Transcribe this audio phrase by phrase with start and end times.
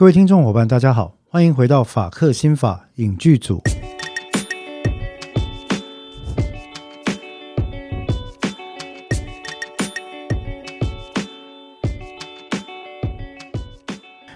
[0.00, 3.60] 各位听众伙伴，大家好，欢迎回到法克新法影剧组。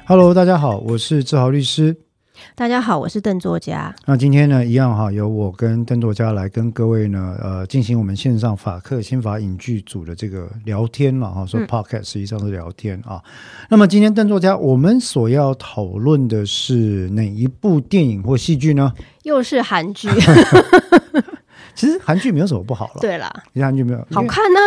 [0.05, 1.97] Hello，大家好，我是志豪律师。
[2.55, 3.95] 大家好，我是邓作家。
[4.07, 11.45] 那今天呢，一样哈，由我跟邓作家来跟各位呢，呃，进行我们线上法客新法影剧组的这个聊天了哈。
[11.45, 13.21] 说 podcast 实际上是聊天啊。
[13.69, 18.93] 那么今天邓作家，我们所要讨论的是哪一部电影或戏剧呢？
[19.25, 20.09] 又是韩剧。
[21.75, 23.01] 其实韩剧没有什么不好了。
[23.01, 24.61] 对啦，韩剧没有好看呢。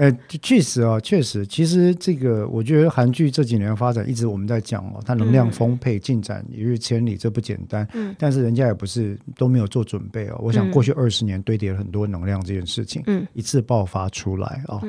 [0.00, 7.86] 呃，确实啊，确实，其实这个我觉得韩剧这几年发展一直我们在讲哦，它能量丰沛，进展一日千里，这不简单。
[7.92, 10.38] 嗯，但是人家也不是都没有做准备哦。
[10.40, 14.80] 我想过去二十年堆叠了很多能量这件事情，嗯，一次爆发出来啊。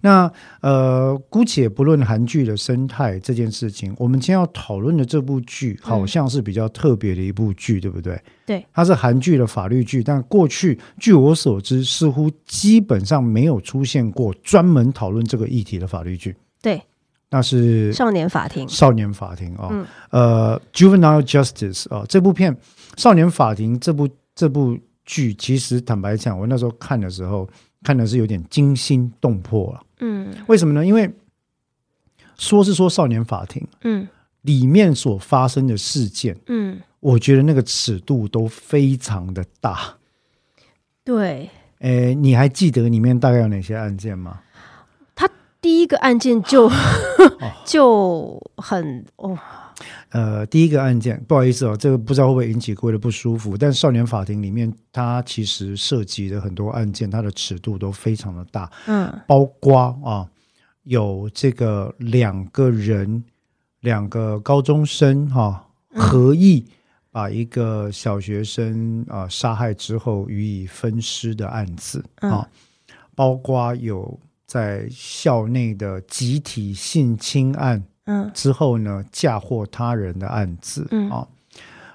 [0.00, 8.16] 那呃，姑且不论韩剧的生态这件事情，我们今天要讨论的这部剧好像是比较特别的一部剧，对不对？
[8.50, 14.60] 对，它是韩剧的法律剧，但过去据我所知，似乎基本上没有出现过专。
[14.60, 16.82] 专门讨论这个议题的法律剧，对，
[17.30, 18.68] 那是少年法庭。
[18.68, 22.54] 少年法庭啊，呃，Juvenile Justice 啊，这部片
[22.98, 27.48] 《少年法庭》这部这部剧，其实坦白讲，我那时候看的时候，
[27.82, 29.80] 看的是有点惊心动魄了。
[30.00, 30.84] 嗯，为什么呢？
[30.84, 31.10] 因为
[32.36, 34.06] 说是说少年法庭，嗯，
[34.42, 39.96] 里面所发生的事件，嗯，我觉得那个尺度都非常的大。
[41.02, 44.40] 对，诶，你还记得里面大概有哪些案件吗？
[45.14, 45.28] 他
[45.60, 46.70] 第一个案件就
[47.64, 49.38] 就很哦，
[50.10, 53.56] 呃，第一个案件不好意思哦，这个不知道会不会引起各位的不舒服。
[53.56, 60.28] 但少年法庭里面，它其实涉及的很多案件，它的尺度都非常的大，嗯，包括啊，
[60.84, 63.24] 有这个两个人，
[63.80, 66.66] 两个高中生哈合意
[67.10, 72.48] 把一个小学生啊杀害之后予以分尸的案子啊，
[73.14, 74.18] 包括有。
[74.50, 81.08] 在校内的集体性侵案，嗯，之后呢，嫁祸他人的案子，嗯。
[81.08, 81.24] 啊，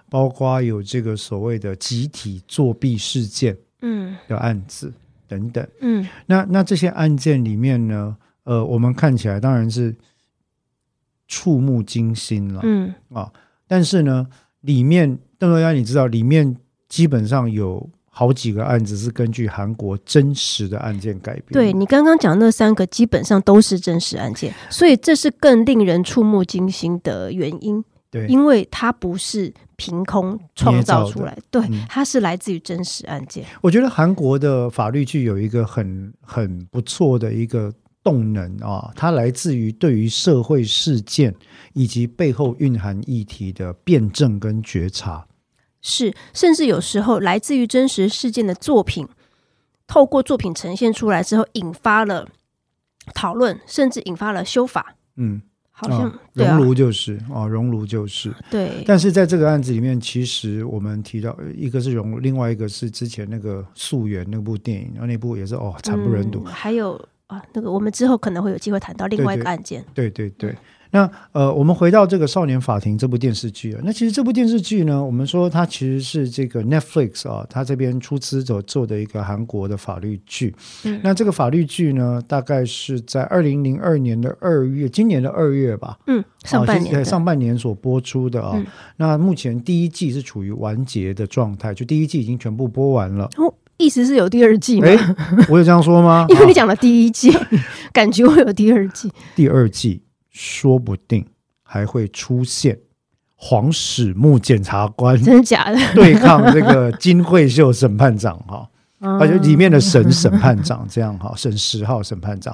[0.09, 4.15] 包括有这个所谓的集体作弊事件，嗯。
[4.29, 4.93] 的案子
[5.27, 8.15] 等等，嗯，那那这些案件里面呢，
[8.45, 9.93] 呃，我们看起来当然是
[11.27, 12.95] 触目惊心了，嗯。
[13.11, 13.29] 啊，
[13.67, 14.25] 但是呢，
[14.65, 16.57] 里面邓若安，你知道里面
[16.89, 17.89] 基本上有。
[18.17, 21.47] 好几个案子是根据韩国真实的案件改编。
[21.51, 27.83] 对你刚刚讲那三个，基本上都是真实案件，所以这是更令人触目惊心的原因。
[28.09, 33.43] 对，因为它不是凭空创造出来，对，它是来自于真实案件。
[33.59, 37.69] 我觉得韩国的法律剧有一个很很不错的一个
[38.05, 41.33] 动能啊，它来自于对于社会事件
[41.73, 45.25] 以及背后蕴含议题的辩证跟觉察。
[45.81, 49.07] 是，甚至有时候来自于真实事件的作品，
[49.87, 52.27] 透过作品呈现出来之后，引发了
[53.13, 54.95] 讨论，甚至引发了修法。
[55.15, 58.83] 嗯，好像熔炉就是啊，熔炉就是对。
[58.85, 66.43] 但是在这个案子里面，其实我们提到一个是熔炉，另外一个是之前那个溯源那部电影，然后那部也是哦惨不忍睹。
[66.45, 69.83] 还有啊，那个我们之后可能会有机会谈到另外一个案件。
[69.93, 70.55] 对对对。
[70.91, 80.55] 那呃，我们回到这个《少年法庭》这部电视剧啊，那其实这部电视剧呢，我们说它其实是这个 Netflix 啊，它这边出资者做的一个韩国的法律剧。
[80.85, 85.97] 嗯，那这个法律剧呢，大概是在二零零二年的二月，今年的二月吧。
[86.07, 88.63] 嗯，上半年上半年所播出的啊。
[88.95, 93.25] 那目前第一季是处于完结的状态，就第一季已经全部播完了。
[93.35, 94.87] 哦，意思是有第二季吗？
[95.49, 96.25] 我有这样说吗？
[96.31, 97.31] 因为你讲了第一季，
[97.93, 99.11] 感觉会有第二季。
[99.35, 100.01] 第二季。
[100.37, 101.25] 说不定
[101.63, 102.77] 还会出现
[103.35, 105.79] 黄始木检察官，真的假的？
[105.95, 108.67] 对抗这个金惠秀审判长哈，
[108.99, 112.53] 而且里面的沈审判长这样哈，沈十号审判长，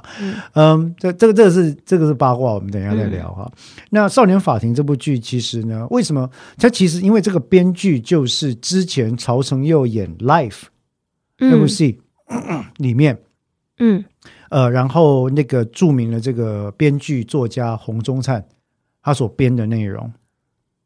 [0.54, 3.50] 嗯，这这个这个是这个是八卦，我们等一下再聊哈。
[3.90, 10.50] 那《少年法庭》这部剧其实呢，为什么它其实因为这个编剧就是之前曹承佑演《Life》
[11.50, 12.00] 那部戏
[12.78, 13.18] 里面，
[13.78, 14.04] 嗯。
[14.48, 18.44] 呃，然后那个著名的这个编剧作家洪忠灿，
[19.02, 20.12] 他所编的内容。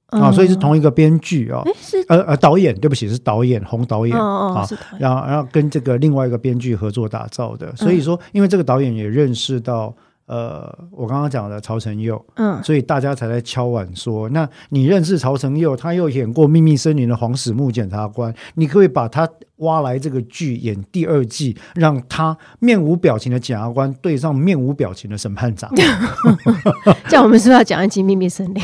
[0.07, 4.17] 啊，所以是同一个编剧啊，是呃呃导演，对不起，是导演洪导演。
[4.17, 4.65] 啊，
[4.99, 9.95] 然后然后跟这个另外一个编剧合作打造的，所以说，因为这个导演也认识到。
[10.27, 19.29] 呃，我刚刚讲的曹承佑，嗯，所以大家才在敲碗说，那你认识曹承佑，他又演过《秘密森林》的黄始木检察官，你可以把他
[19.59, 25.71] 挖来这个剧演第二季，让他面无表情的检察官对上面无表情的审判长。
[27.09, 28.63] 这样我们是不是要讲一集《秘密森林》？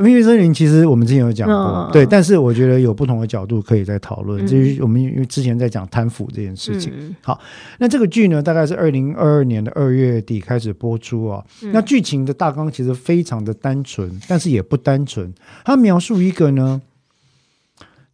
[0.00, 4.46] 秘密森林其实我们之前有讲过，对，但是我觉得有不同的角度可以再讨论。
[4.46, 7.38] 至于我们因为之前在讲贪腐这件事情，好，
[7.78, 11.44] 那这个剧呢，大概是二零二二年的二月底开始播出啊。
[11.72, 15.32] 那剧情的大纲其实非常的单纯，但是也不单纯。
[15.64, 16.80] 它描述一个呢，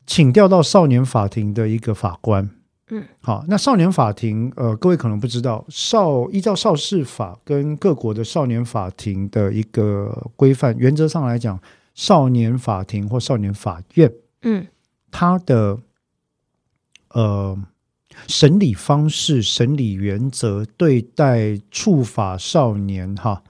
[0.06, 2.50] 请调到少年法庭的一个法官。
[2.88, 11.58] 嗯，好，那少年法庭，呃，各位可能不知道，少依照少事法跟各国的少年法庭的一个规范，原则上来讲，
[11.96, 14.12] 少年法庭或少年法院，
[14.42, 14.68] 嗯，
[15.10, 15.80] 他的
[17.08, 17.58] 呃
[18.28, 23.42] 审理方式、审理原则、对待处罚少年哈，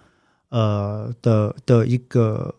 [0.48, 2.54] 呃的的一个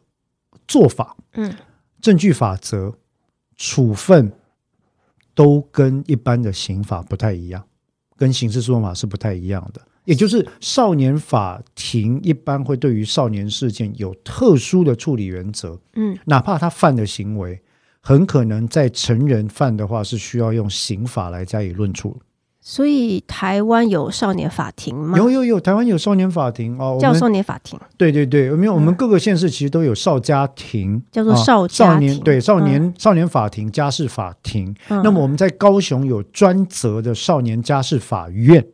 [0.68, 1.56] 做法，嗯，
[2.00, 2.94] 证据法则、
[3.56, 4.31] 处分。
[5.38, 7.63] 都跟一般的刑法不太一样，
[8.16, 9.80] 跟刑事诉讼法是不太一样的。
[10.07, 17.59] 也就是少年法庭一般会对于少年事件有特殊的处理原则，嗯，哪怕他犯的行为
[18.00, 22.18] 很可能在成人犯的话，是需要用刑法来加以论处。
[22.62, 25.18] 所以台湾有少年法庭吗？
[25.18, 27.77] 有有有，台湾有少年法庭哦，叫少年法庭。
[27.98, 34.74] 对对对，因为我们各个县市其实都有少家庭，叫做少少年对少年少年法庭、家事法庭。
[34.88, 38.65] 那么我们在高雄有专责的少年家事法院。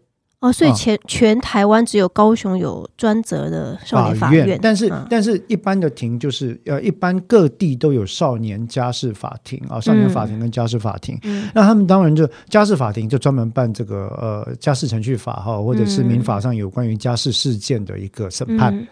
[0.43, 11.17] 哦，所以全全台湾只有高雄有专责的少年法院，但是但是一般的庭就是呃，一般各地都有少年家事法庭啊，少年法庭跟家事法庭。
[11.53, 18.85] 那他们当然就家事法庭就专门办这个呃家事程序法哈，或者是民法上有关于家事事件的一个审判。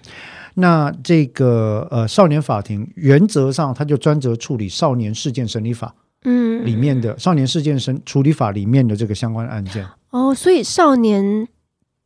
[0.53, 5.93] 那这个呃少年法庭原则上他就专责处理少年事件审理法
[6.23, 9.87] 嗯里面的少年事件审处理法里面的这个相关案件。
[10.11, 11.47] 哦，所以少年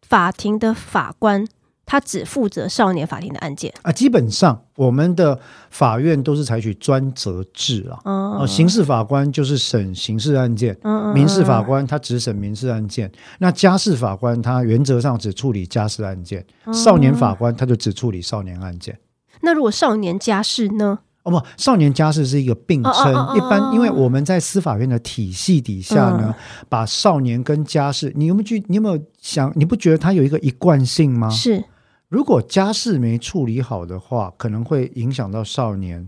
[0.01, 1.45] 法庭的法官
[1.85, 3.91] 他只负责少年法庭的案件啊。
[3.91, 5.39] 基本上，我们的
[5.69, 7.99] 法院都是采取专责制啊。
[8.05, 10.77] 哦，刑事法官就是审刑事案件，
[11.13, 13.11] 民事法官他只审民事案件。
[13.39, 18.97] 那家事法官他原则上只处理家事案件，少年法官他就只处理少年案件。
[19.41, 20.99] 那如果少年家事呢？
[21.25, 23.35] 哦不，少年家事是一个并称。
[23.35, 26.33] 一般因为我们在司法院的体系底下呢，
[26.69, 28.63] 把少年跟家事，你有没有去？
[28.67, 29.51] 你有没有想？
[29.55, 31.29] 你不觉得它有一个一贯性吗？
[31.29, 31.63] 是，
[32.09, 36.07] 如果家事没处理好的话，可能会影响到少年。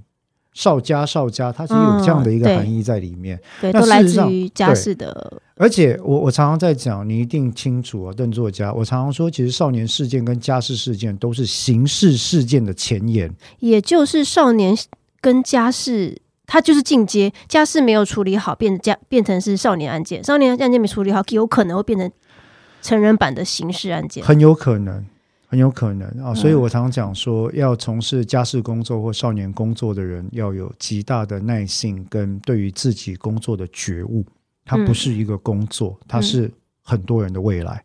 [0.53, 3.39] 少家少家，它是有这样的一个含义在里面。
[3.61, 5.39] 对，都来自于家事的。
[5.55, 8.73] 而且我我常常在讲，你一定清楚啊，邓作家。
[8.73, 14.75] 我常常说，其实少年事件跟家事事件都是刑事事件的前沿，也就是少年。
[15.21, 22.11] 跟家事，他就是进阶，家事没有处理好，变家变成是少年案件，少年案件没处理好，有可能会变成
[22.81, 25.05] 成人版的刑事案件，很有可能，
[25.47, 26.33] 很有可能啊！
[26.33, 34.25] 所以我常常讲说，要从事家事工作或少年工作的人，要有极大的耐性跟对于自己工作的觉悟，
[34.63, 37.83] 它不是一个工作，它是很多人的未来。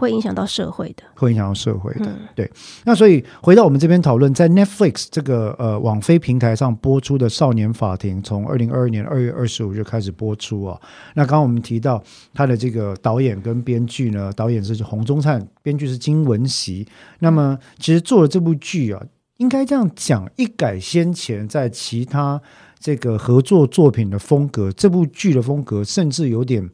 [0.00, 2.10] 会影响到社会的，会影响到社会的。
[2.34, 2.50] 对，
[2.84, 10.80] 那所以回到我们这边讨论，在 Netflix 这个呃网飞平台上播出的《少年法庭》，从二零二二年二月二十五日开始播出啊。
[11.14, 12.02] 那刚刚我们提到
[12.32, 16.86] 他的这个导演跟编剧呢，导演是洪宗灿，编剧是金文熙。
[17.18, 19.02] 那么其实做了这部剧啊，
[19.36, 22.40] 应该这样讲，一改先前在其他
[22.78, 26.70] 这个合作作品的风格，这部剧的风格甚至有点。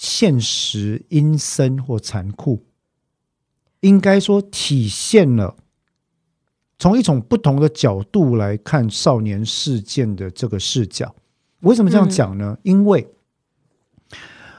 [0.00, 2.64] 现实阴森或残酷，
[3.80, 5.54] 应该说体现了
[6.78, 11.14] 从一种不同的角度来看少年事件的这个视角。
[11.60, 12.56] 为什么这样讲呢？
[12.62, 13.06] 因为，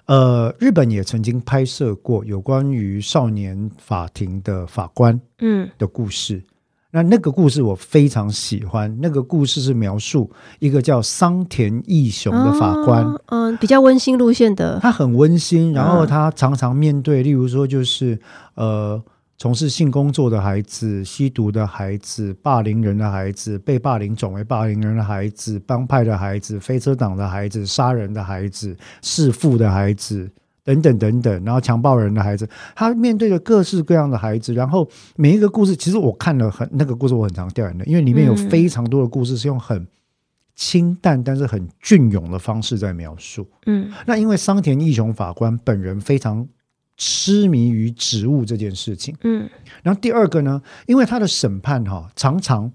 [0.05, 6.43] 呃，日本也曾经拍摄过有关于少年法庭的法官嗯的故事。
[6.91, 8.95] 那那个故事我非常喜欢。
[9.01, 10.29] 那个故事是描述
[10.59, 14.77] 一个叫桑田义雄的法官，嗯，比较温馨路线的。
[14.81, 18.19] 他很温馨，然后他常常面对，例如说就是
[18.55, 19.01] 呃，
[19.37, 30.29] 从事性工作的孩子、吸毒的孩子、霸凌人的孩子、被霸凌转为霸凌人的孩子、帮派的孩子、飞车党的孩子、杀人的孩子、弑父的孩子。
[30.63, 39.87] 等等等等，然后强暴人的孩子，他面对着各式各样的孩子，然后每一个故事，其实我看了很那个故事，我很常掉眼泪，因为里面有非常多的故事是用很
[40.55, 43.47] 清淡但是很隽永的方式在描述。
[43.65, 46.47] 嗯，那因为桑田义雄法官本人非常
[46.95, 49.15] 痴迷于植物这件事情。
[49.23, 49.49] 嗯，
[49.81, 52.71] 然后第二个呢，因为他的审判哈常常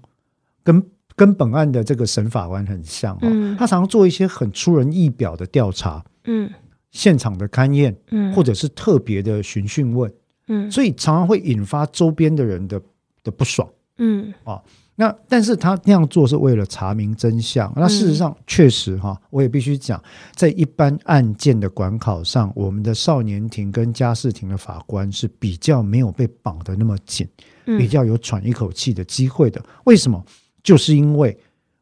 [0.61, 0.83] 跟
[1.15, 6.03] 跟本案的这个审法官很像哦，他常常做一些很出人意表的调查。
[6.25, 6.51] 嗯。
[6.91, 10.11] 现场的勘验，嗯，或者是特别的询讯问，
[10.47, 12.81] 嗯，所以常常会引发周边的人的
[13.23, 13.67] 的不爽，
[13.97, 14.61] 嗯啊，
[14.95, 17.71] 那但是他那样做是为了查明真相。
[17.75, 20.01] 那事实上确实哈，我也必须讲，
[20.33, 27.27] 在一般案件的管考上，我们的少年庭跟家事庭的法官是比较没有被绑得那么紧，
[27.65, 29.63] 比较有喘一口气的机会的。
[29.83, 30.23] 为什么？
[30.63, 31.37] 就是因为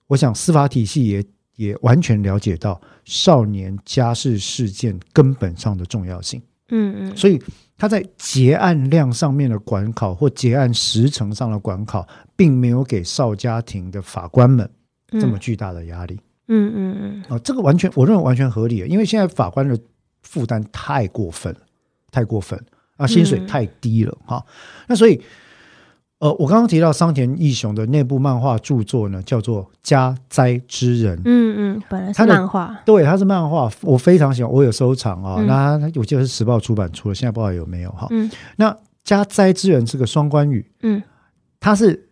[0.07, 1.24] 我想司法体系也
[1.55, 6.41] 也完全了解到少年家事事件根本上的重要性。
[6.67, 7.41] 嗯嗯，所以。
[7.77, 14.71] 他在结案量上面的管考或结案时程上的管考，并没有给少家庭的法官们
[15.09, 16.17] 这么巨大的压力。
[16.47, 17.24] 嗯嗯嗯。
[17.27, 19.77] 啊，这个完全我认为完全合理，因为现在法官的
[20.21, 21.59] 负担太过分了，
[22.12, 22.57] 太过分
[22.95, 24.41] 啊，薪水太低了哈。
[24.88, 25.21] 那所以。
[26.19, 31.17] 呃，我刚刚提到桑田义雄的那部漫画著作呢，叫做《家灾之人》。
[31.25, 35.43] 嗯嗯，本来是漫画，对，它是漫画，我非常喜欢，我有收藏啊。
[35.45, 38.07] 那我记得是时报出版出的，现在不知道有没有哈。
[38.12, 38.72] 嗯，那
[39.03, 40.72] 《家灾之人》是个双关语。
[40.84, 41.03] 嗯，
[41.60, 42.07] 他是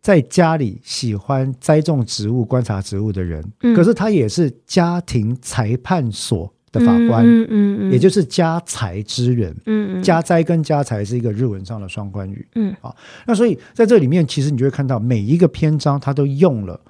[0.00, 3.44] 在家里喜欢栽种植物、观察植物的人，
[3.76, 6.50] 可是他也是家庭裁判所。
[6.72, 12.94] 的法官，嗯嗯嗯，也就是家财之人，嗯嗯，家灾跟家财是一个日文上的双关语，嗯，好，
[13.26, 16.80] 那所以在这里面，其实你就会看到每一个篇章，它都用了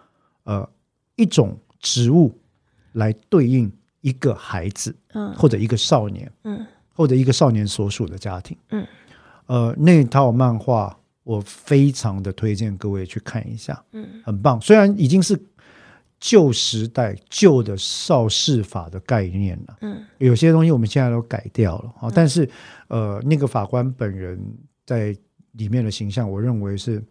[0.44, 0.68] 呃
[1.16, 2.30] 一种植物
[2.92, 3.70] 来对应
[4.02, 8.86] 一个孩子，嗯，或者一个少年，嗯，或者一个少年所属的家庭，嗯，
[9.46, 10.94] 呃，那套漫画
[11.24, 15.40] 我非常的推荐各位去看一下，嗯，很棒，虽然已经是。
[16.20, 22.12] 旧时代旧的少事法的概念了，嗯，有些东西我们现在都改掉了啊。
[22.14, 22.46] 但是，
[22.88, 24.38] 呃，那个法官本人
[24.84, 25.16] 在
[25.52, 27.02] 里面的形象，我认为是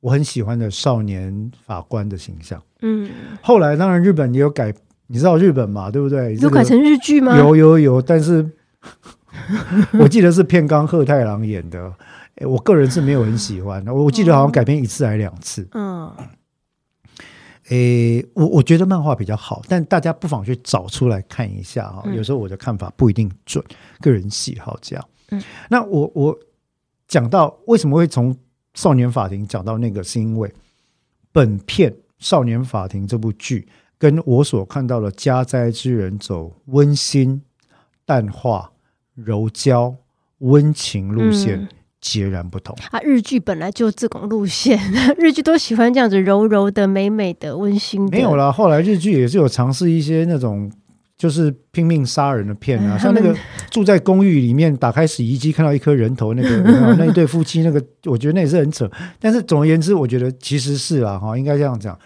[0.00, 2.60] 我很喜欢的少年法官的形象。
[2.80, 3.08] 嗯，
[3.40, 4.74] 后来当然日本也有改，
[5.06, 6.34] 你知道日本嘛，对不对？
[6.38, 7.38] 有改成日剧吗？
[7.38, 8.44] 有有有，但是
[10.00, 11.94] 我记得是片冈鹤太郎演的，
[12.40, 13.94] 我个人是没有很喜欢的。
[13.94, 15.68] 我记得好像改编一次还是两次。
[15.70, 16.12] 嗯。
[17.72, 22.02] 诶，我我觉得漫画比较好，但大家不妨去找出来看一下啊。
[22.14, 23.64] 有时候我的看法不一定准，
[23.98, 25.08] 个人喜好这样。
[25.30, 26.38] 嗯，那我我
[27.08, 28.36] 讲到为什么会从
[28.74, 30.52] 少年法庭讲到那个，是因为
[31.32, 37.40] 本片《少年法庭》这部剧跟我所看到的《家灾之人》走温馨、
[38.04, 38.70] 淡化、
[39.14, 39.96] 柔焦、
[40.40, 41.66] 温情路线。
[42.02, 43.00] 截然不同啊！
[43.00, 44.78] 日剧本来就这种路线，
[45.16, 48.16] 日剧都喜欢这样子柔柔的、美美的、温馨的。
[48.18, 50.70] 没有啦，后来日剧也是有尝试一些那种
[51.16, 53.34] 就是拼命杀人的片啊， 像那个
[53.70, 56.58] 住在公寓里面，打开洗衣机看到一颗人头，那个
[56.98, 58.90] 那一对夫妻，那个我觉得那也是很扯。
[59.20, 61.96] 但是总而言之，我觉得其实是啊，哈，应该这样讲，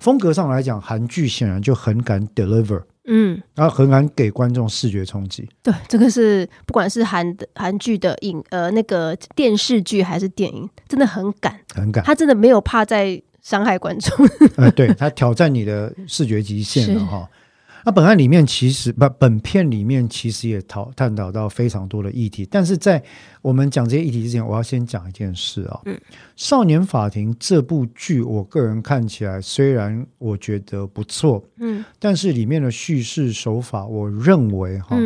[0.00, 2.82] 风格上来讲，韩剧显然就很敢 deliver。
[3.06, 5.48] 嗯，然后很敢给观众视觉冲击。
[5.62, 12.04] 对，这个是不管是韩的韩剧的影呃那个电视剧还是电影，真的很敢，很敢。
[12.04, 14.28] 他真的没有怕在伤害观众。
[14.56, 17.28] 呃，对他挑战你的视觉极限了哈。
[17.86, 23.00] 那本案里面其实不，本片里面其实也讨探讨到非常多的议题，但是在
[23.40, 25.80] 我们讲这些议题之前，我要先讲一件事啊。
[25.84, 25.94] 嗯，
[26.34, 34.96] 《少年法庭》这部剧，我个人看起来虽然我觉得不错，嗯，但是里面的叙事手法，我认为哈，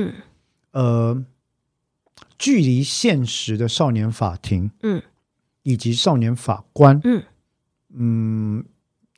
[0.72, 1.22] 呃，
[2.38, 5.02] 距离现实的少年法庭，嗯，
[5.64, 7.22] 以及少年法官，嗯
[7.92, 8.64] 嗯。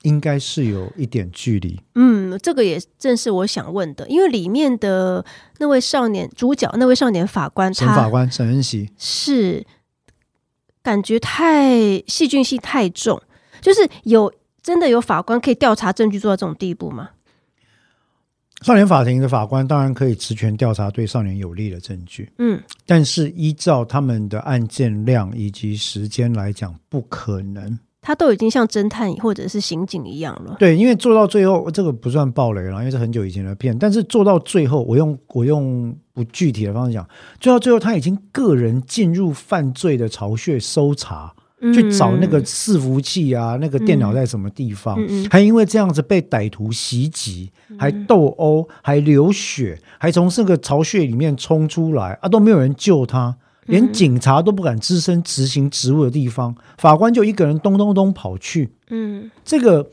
[0.03, 1.81] 应该是有一点距离。
[1.95, 5.25] 嗯，这个也正是我想问的，因为里面的
[5.59, 9.65] 那位少年主角，那位少年法官，沈法官沈恩熙是
[10.83, 13.21] 感觉太戏剧性太重，
[13.61, 14.33] 就是有
[14.63, 17.11] 真的有法官可以调查证据做到这种地步吗？
[18.63, 27.77] 少年法庭的法官当然可以职权调查对少年有利的证据，嗯，但是依照他们的案件量以及时间来讲，不可能。
[28.03, 30.57] 他都已经像侦探或者是刑警一样了。
[30.59, 33.79] 对，因为做到最后，这个不算暴雷了，因为是很久以前的片。
[33.79, 41.33] 但是做到最后，我用我用不具体的方式讲，做到最后，他已经个人进入犯罪的巢穴搜查，
[41.73, 44.99] 去找那个伺服器啊，那个电脑在什么地方，
[45.31, 53.37] 还因为这样子被歹徒袭击，还斗殴，还流血，还从这个巢穴里面冲出来啊，都没有人救他。
[53.73, 58.71] 连警察都不敢只身执行职务的地方，法官就一个人咚咚咚跑去。
[58.91, 59.91] 嗯，这个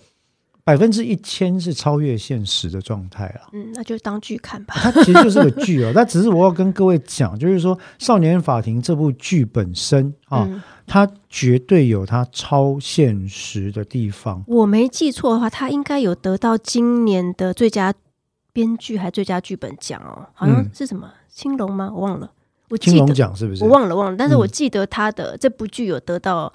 [0.65, 3.48] 百分之一千是超越现实的状态啊。
[3.53, 4.75] 嗯，那就当剧看吧。
[4.83, 10.45] 它其实就是个剧哦，但只是我要跟各位讲，就是说《少年法庭》这部剧本身啊，
[10.86, 14.43] 它绝对有它超现实的地方。
[14.45, 17.93] 我没记错的话，它应该有得到今年的最佳
[18.51, 21.89] 编剧还最佳剧本奖哦，好像是什么青龙吗？
[21.93, 22.29] 我忘了。
[22.77, 23.63] 青龙奖是不是？
[23.63, 26.51] 我忘了忘了，但是我记得他的这部剧有得到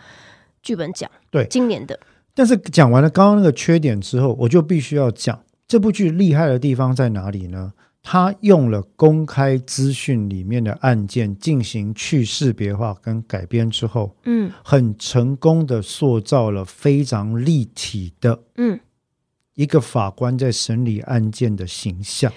[0.63, 1.99] 剧本奖，对，今年的。
[2.35, 7.73] 但是讲完了刚刚那个缺点之后，我就必须要讲这部剧厉害的地方在哪里呢？
[8.07, 18.79] 他用了公开资讯里面的案件进行去识别化跟改编之后，嗯，很成功的塑造了非常立体的，嗯，
[19.55, 22.31] 一个法官在审理案件的形象。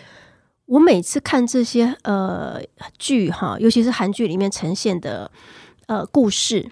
[0.68, 2.62] 我每次看这些呃
[3.00, 5.32] 剧哈，尤其是韩剧里面呈现的
[5.88, 6.70] 呃故事，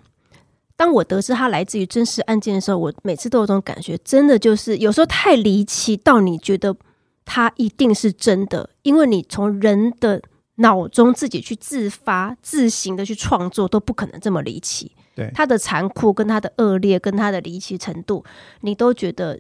[0.76, 6.76] 当我得知它来自于真实案件的时候，我每次都有种感觉，真的就是有时候太离奇到你觉得
[7.24, 10.22] 它一定是真的，因为你从人的
[10.56, 14.92] 脑中自己去自发、自行的去创作，都不可能这么离奇。
[15.16, 18.26] 对它的残酷、跟它的恶劣、跟它的离奇程度，
[18.60, 19.40] 你都觉得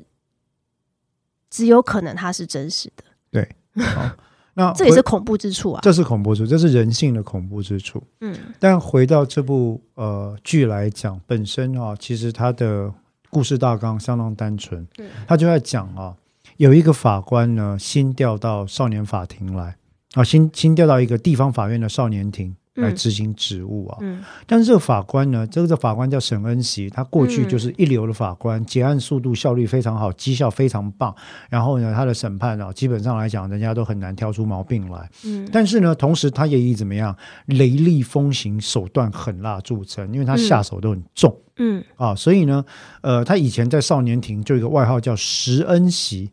[1.50, 3.04] 只有可能它是真实的。
[3.30, 4.16] 对，好。
[4.58, 5.80] 那这也是恐怖之处啊！
[5.84, 8.02] 这是恐怖之处，这是人性的恐怖之处。
[8.22, 12.92] 嗯，但回到这部呃剧来讲，本身啊，其实它的
[13.30, 14.88] 故事大纲相当单纯。
[14.98, 16.16] 嗯，他就在讲啊，
[16.58, 19.76] 有一个法官呢，新调到少年法庭来
[20.14, 22.56] 啊，新新调到一个地方法院的少年庭。
[22.76, 23.98] 来执行职务啊，
[24.46, 31.16] 但是这个法官呢，这个法官叫沈恩熙，他过去就是一流的法官，结案速度效率非常好，绩效非常棒。
[31.50, 35.10] 然后呢，他的审判啊，基本上来讲，人家都很难挑出毛病来。
[35.24, 37.16] 嗯，但是呢，同时他也以怎么样
[37.46, 41.34] 雷厉风行、手段狠辣著称，因为他下手都很重。
[41.58, 42.66] 嗯啊，所以呢，
[43.02, 46.30] 呃，他以前在少年庭就有一个外号叫石恩熙。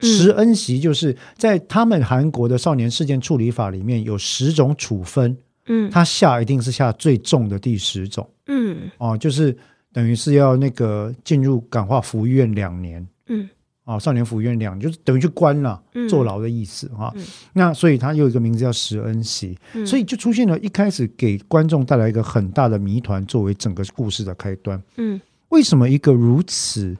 [0.00, 5.38] 石恩熙就是在他们韩国的少年事件处理法里面有十种处分。
[5.66, 9.56] 嗯，他下一定是下最重的第十种，嗯，哦，就是
[9.92, 13.48] 等于是要那个进入感化服务院两年，嗯，
[13.84, 17.14] 哦，少年服务院两年，就是等于去关了，坐牢的意思哈。
[17.52, 24.80] 那所以他有一个名字叫石恩熙，所以就出现了一开始给观众带来一个很大的谜团，作为整个故事的开端。
[24.96, 26.96] 嗯，为什么一个如此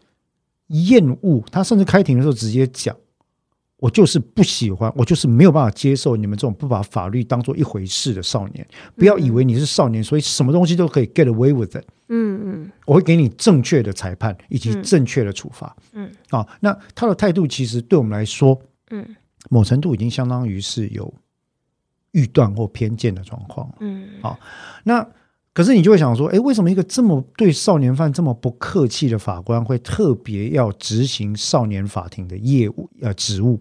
[0.68, 1.44] 厌恶？
[1.50, 2.96] 他甚至开庭的时候直接讲。
[3.78, 8.66] 我就是不喜欢，我就是没有办法接受你们这种不把法律当做一回事的少年。
[8.96, 11.84] 不要以为你是少年，所以什么东西都可以 get away with it。
[12.08, 15.76] 嗯嗯，我会给你正确的裁判以及正确的处罚。
[15.92, 18.58] 嗯，啊，那他的态度其实对我们来说，
[18.90, 19.04] 嗯，
[19.50, 21.12] 某程度已经相当于是有
[22.12, 23.70] 预断或偏见的状况。
[23.80, 24.38] 嗯，好，
[24.84, 25.06] 那
[25.56, 33.58] 可是你就会想说，哎，为什么一个这么对少年犯这么不客气的法官会特别要执行少年法庭的业务呃职务？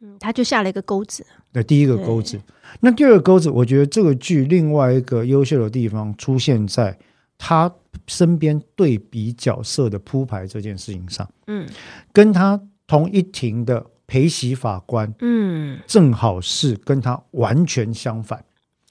[0.00, 1.24] 嗯，他就下了一个钩子。
[1.52, 2.40] 对，第一个钩子。
[2.80, 6.98] 那第二个钩子，我觉得这个剧另外一个优秀的地方出现在
[7.38, 7.72] 他
[8.08, 11.30] 身边对比角色的铺排这件事情上。
[11.46, 11.64] 嗯，
[12.12, 18.44] 跟他同一庭的陪席法官，嗯，正好是跟他完全相反，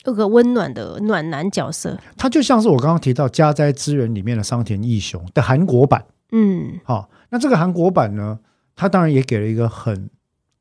[0.07, 1.97] 有个温暖的暖男角色。
[2.17, 6.03] 他就像是我刚刚提到《家灾之人》里面的桑田义雄的韩国版。
[6.31, 8.39] 嗯，好，那这个韩国版呢，
[8.75, 10.09] 他当然也给了一个很。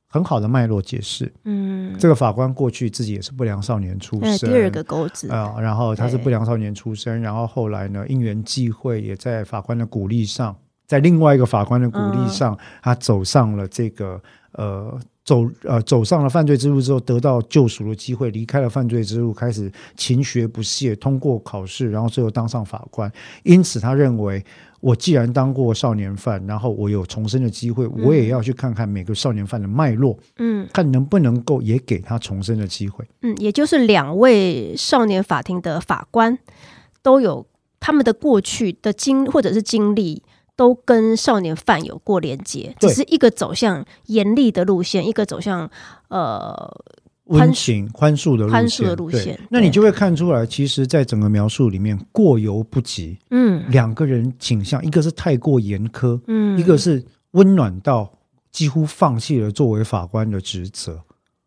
[0.08, 10.56] 很好的脉络解释，嗯，这个法官过去自己也是不良少年出身，第二个钩子啊，然后他是不良少年出身，然后后来呢，因缘际会，也在法官的鼓励上，
[10.86, 14.18] 在另外一个法官的鼓励上，他走上了这个
[14.52, 23.12] 呃走呃走上了犯罪之路之后，得到救赎的机会，离开了犯罪之路，开始勤学不懈，通过考试，然后最后当上法官。
[23.42, 24.42] 因此，他认为。
[24.80, 33.04] 我既然当过少年犯，然后我有重生的机会，我也要去看看每个少年犯的脉络，嗯，看能不能够也给他重生的机会。
[33.22, 36.38] 嗯，也就是两位少年法庭的法官
[37.02, 37.44] 都有
[37.80, 40.22] 他们的过去的经或者是经历，
[40.56, 45.70] 都跟少年犯有过连接，只是一个走向严厉的路线，一个走向
[46.08, 46.84] 呃。
[47.28, 53.18] 温情宽恕的宽恕的路线，那你就会看出来，其实，在整个描述里面过犹不及。
[53.30, 58.08] 嗯，两个人倾向，一个是太过严苛，嗯，一个是温暖到
[58.52, 61.02] 几乎放弃了作为法官的职责。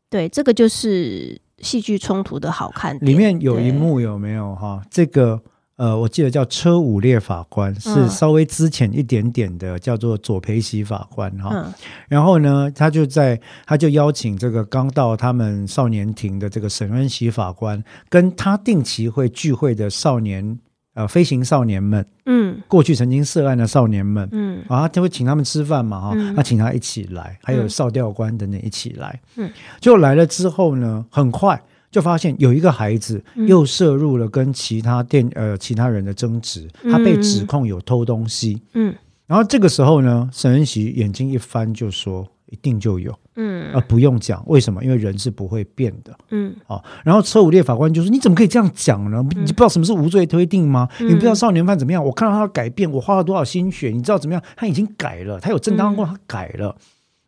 [0.10, 2.98] 对，这个就是戏剧冲突的好看。
[3.00, 4.84] 里面有一幕有没有哈？
[4.92, 5.42] 这个。
[5.80, 11.74] 呃，我记得叫车武烈法官，是稍微之前一点点的，叫做左培喜法官哈。
[12.10, 20.60] 然后呢，他就在他就邀请这个刚到他们少年庭的这个沈恩喜法官，跟他定期会聚会的少年
[20.96, 31.58] 呃飞行少年们，嗯，过去曾经涉案的少年们，嗯，啊，就会请他们吃饭嘛哈，他请他一起来，还有少调官等等一起来，嗯，就来了之后呢，很快。
[31.92, 38.62] 就发现有一个孩子又涉入了跟其他店呃其他人的争执，他被指控有偷东西。
[38.74, 38.94] 嗯，
[39.26, 44.84] 然后这个时候呢，沈恩喜眼睛一翻就说：“一定就有。”嗯，啊，不用讲，为什么？
[44.84, 49.24] 因为人是不会变的，嗯，啊，然后车武烈法官就说：“你怎么可以这样讲呢？
[49.32, 50.90] 你不知道什么是无罪推定吗？
[51.00, 52.04] 你不知道少年犯怎么样？
[52.04, 54.44] 我看到他的改变，我花了多少心血，你知道怎么样？
[54.58, 56.76] 他已经改了，他有正当过，他改了。”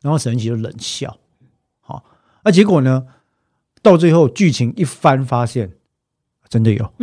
[0.04, 1.16] 然后沈恩喜就冷笑，
[1.80, 2.04] 好，
[2.44, 3.06] 那结果呢？
[3.82, 5.72] 到最后剧情一翻，发现
[6.50, 6.94] 真的有，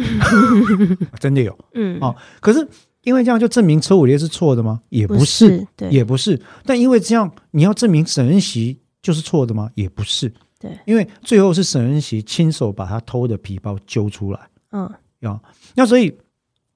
[1.18, 2.68] 真的有，嗯，啊，可是。
[3.02, 4.82] 因为这样就证明车五烈是错的吗？
[4.90, 6.38] 也不是，也不是。
[6.66, 9.70] 但因为这样，你要证明沈恩熙就是错的吗？
[9.76, 10.30] 也不是。
[10.58, 14.40] 对，因为最后是沈恩熙亲手把他偷的皮包揪出来。
[14.72, 14.84] 嗯，
[15.22, 15.40] 啊，
[15.74, 16.18] 那所以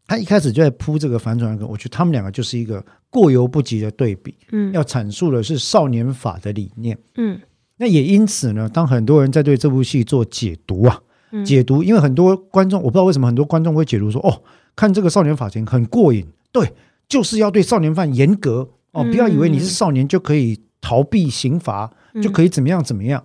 [0.06, 4.34] 他一开始就在铺这个反转梗，我觉得他们两个就是一个过犹不及的对比。
[4.52, 6.96] 嗯，要阐述的是少年法的理念。
[7.16, 7.38] 嗯，
[7.82, 11.00] 那也因此呢，当很多人在对这部戏做解读啊，
[11.44, 14.40] 解读，因为很多观众，我不知道为什么很多观众会解读说，哦。
[14.76, 16.72] 看这个少年法庭很过瘾，对，
[17.08, 21.92] 就是要对少年犯严格哦，不要以为你是少年就可以逃避刑罚，
[22.22, 23.22] 就可以怎么样怎么样。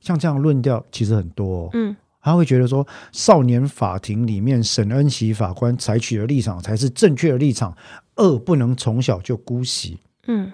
[0.00, 7.76] 像这样论调其实很多，嗯，他会觉得说少年法庭里面沈恩熙法官采取的立场才是正确的立场，
[8.16, 9.98] 恶不能从小就姑息。
[10.28, 10.52] 嗯，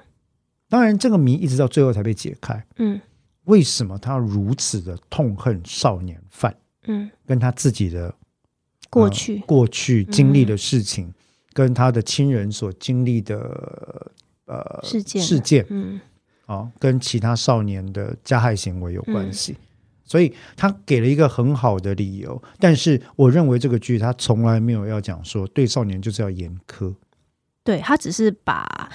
[0.71, 2.65] 当然这个谜一直到最后才被解开。
[2.79, 2.99] 嗯，
[3.45, 6.55] 为什么他如此的痛恨少年犯？
[6.85, 8.15] 嗯，跟他自己的。
[8.91, 11.11] 过去过去经历的事情，
[11.55, 14.13] 跟他的亲人所经历的
[14.45, 15.99] 呃事件事件，嗯，
[16.45, 19.57] 啊，跟其他少年的加害行为有关系，
[20.05, 22.43] 所以他给了一个很好的理由。
[22.59, 26.95] 但是我认为这个剧他从来没有要讲说对少年就是要严苛，
[27.65, 28.93] 对他只是把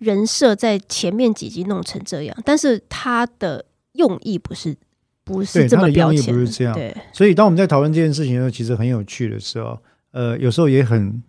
[0.00, 3.64] 人设在前面几集弄成这样，但是他的
[3.96, 4.76] 用意不是。
[5.24, 6.72] 不是这么标签，不是这样。
[6.72, 9.76] 对，所以当我们在讨论这件事情的时候，其实很有趣的时候，
[10.12, 11.20] 呃，有时候也很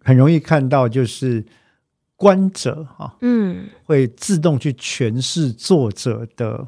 [0.00, 1.44] 很容易看到，就是
[2.16, 6.66] 观者哈，嗯，会自动去诠释作者的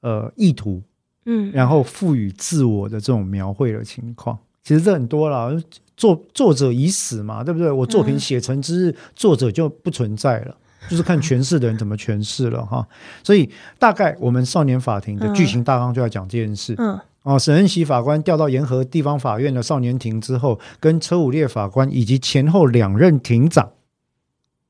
[0.00, 0.82] 呃意图，
[1.26, 5.60] 嗯，然后赋予自我的这种描绘的情况，其实这很多了。
[5.94, 7.70] 作作者已死嘛，对不对？
[7.70, 10.56] 我作品写成之日，作者就不存在了。
[10.88, 12.86] 就是看诠释的人怎么诠释了哈，
[13.22, 16.74] 所以大概我们少年法庭的剧情大纲就要讲这件事。
[16.78, 23.72] 嗯，哦，沈恩熙法官调到沿河地方法院的少年庭之后，跟车武烈法官以及前后两任庭长，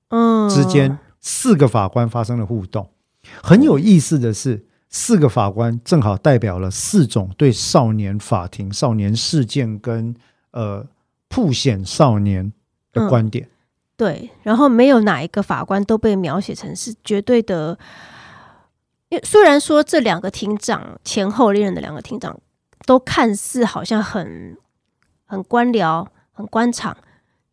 [0.09, 2.89] 嗯，之间四个法官发生了互动。
[3.43, 10.15] 很有意思的是，四个法官正好代表了四种对少年法庭、少年事件跟
[10.53, 10.87] 呃
[11.29, 12.53] 曝显少年
[12.93, 13.49] 的观点。
[13.97, 17.79] 对，然后没有哪一个法官都被描写成是绝对的，
[19.09, 22.39] 因为虽然说这两个庭长前后历任的两个庭长
[22.85, 24.59] 都看似好像很
[25.25, 26.95] 很官僚、很官场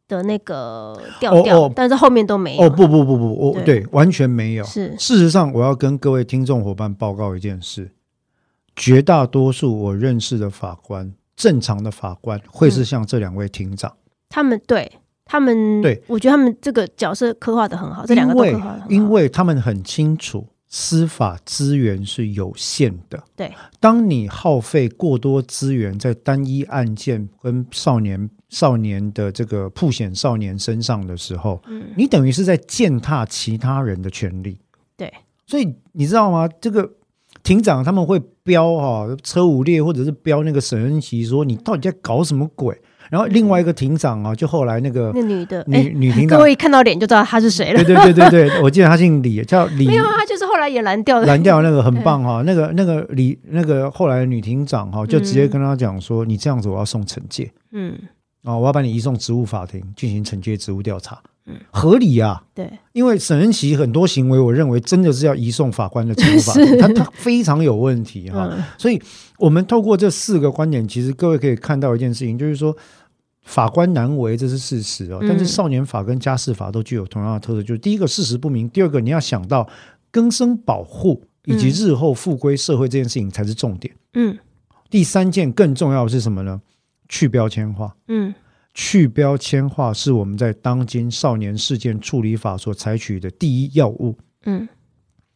[0.10, 2.64] 的那个调调，但是后面都没有。
[2.64, 4.66] 哦，不不不不，我对完全没有。
[4.66, 7.92] 是事实上，我要跟各位听众伙伴报告一件事：
[8.76, 13.96] 绝大多数我认识的法官，正常的法官会是像这两位庭长，
[14.28, 15.00] 他们对。
[15.26, 23.24] 他们对，我觉得他们这个角色刻画的很好，这两个都刻画的很好，因为他们很清楚司法资源是有限的。
[23.36, 34.60] 对，当你耗费过多资源在单一案件跟少年少年的这个曝险少年身上的时候，嗯，你等于是在践踏其他人的权利。
[34.98, 35.12] 对，
[35.48, 36.50] 所以你知道吗？
[36.60, 36.92] 这个
[37.44, 42.80] 庭长他们会标哈车五列，或者是标那个沈恩琪，说你到底在搞什么鬼？
[43.14, 47.84] 然后另外一个庭长啊，就后来那个那女的女女庭长，各位看到脸就知道她是谁了。
[47.84, 49.86] 对对对对对，我记得她姓李，叫李。
[49.86, 51.28] 没有，她就是后来也蓝调的。
[51.28, 57.94] 蓝调那个很棒哈，那个那个李那个后来女庭长哈，就直接跟他讲说：“你这样子，我要送惩戒。”嗯，
[58.46, 61.20] 哦，我要把你移送职务法庭进行惩戒职务调查。
[61.46, 62.42] 嗯，合理啊。
[62.56, 68.50] 对，因为沈恩琪很多行为，我认为真的是要移送法官的职务法庭， 他他非常有问题哈。
[68.76, 69.00] 所以，
[69.38, 72.76] 我们透过这四个观点，其实各位可以看到一件事情，就是说。
[73.44, 75.20] 法官难为，这是事实哦。
[75.22, 79.68] 但是少年法跟家事法都具有同样的特色，就是第一个事实不明，第二个你要想到
[80.10, 83.94] 更生保护以及日后复归社会这件事情才是重点。
[84.14, 84.38] 嗯，
[84.90, 86.62] 第三件更重要的是什么呢？
[87.10, 87.94] 去标签化。
[88.08, 88.34] 嗯，
[88.74, 94.18] 去标签化是我们在当今少年事件处理法所采取的第一要务。
[94.46, 94.68] 嗯，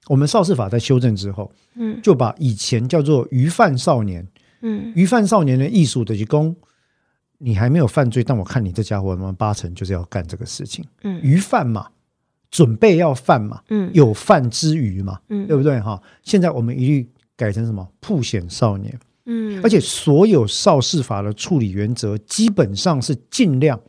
[0.07, 4.25] 我们少事法在修正之后，嗯，就把以前叫做鱼贩少年，
[4.61, 6.55] 嗯，鱼贩少年的艺术的提供。
[7.37, 10.83] 你还没有犯罪，但我看你这家伙，他妈八成就是要干这个事情。
[11.03, 11.87] 嗯，鱼犯嘛，
[12.49, 16.01] 准备要犯嘛，嗯，有犯之余嘛，嗯，对不对哈？
[16.23, 17.87] 现在我们一律改成什么？
[18.01, 23.79] 曝险少年，嗯，而且所有少事法的处理原则基本上是尽量，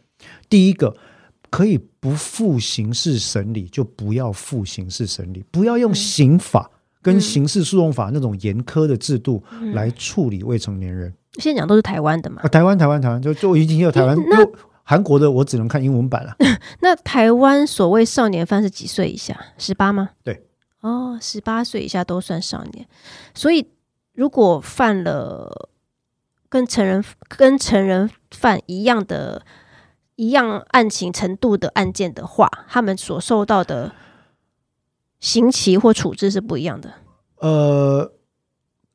[0.48, 0.96] 第一个
[1.50, 6.70] 可以不负刑事审理，就不要负刑事审理，不要用刑法。
[7.00, 11.10] 跟刑事诉讼法那种严苛的制度来处理未成年人。
[11.38, 12.42] 现在讲都是台湾的嘛？
[12.42, 14.16] 啊，台湾，台湾，台湾，就就已经有台湾。
[14.28, 14.46] 那
[14.82, 16.34] 韩国的我只能看英文版了。
[16.80, 19.38] 那台湾所谓少年犯是几岁以下？
[19.56, 20.10] 十八吗？
[20.24, 20.46] 对。
[20.80, 22.86] 哦，十八岁以下都算少年。
[23.34, 23.68] 所以
[24.14, 25.70] 如果犯了
[26.48, 29.42] 跟成人跟成人犯一样的、
[30.16, 33.92] 一样案情程度的案件的话，他们所受到的
[35.20, 36.94] 刑期或处置是不一样的。
[37.38, 38.12] 呃。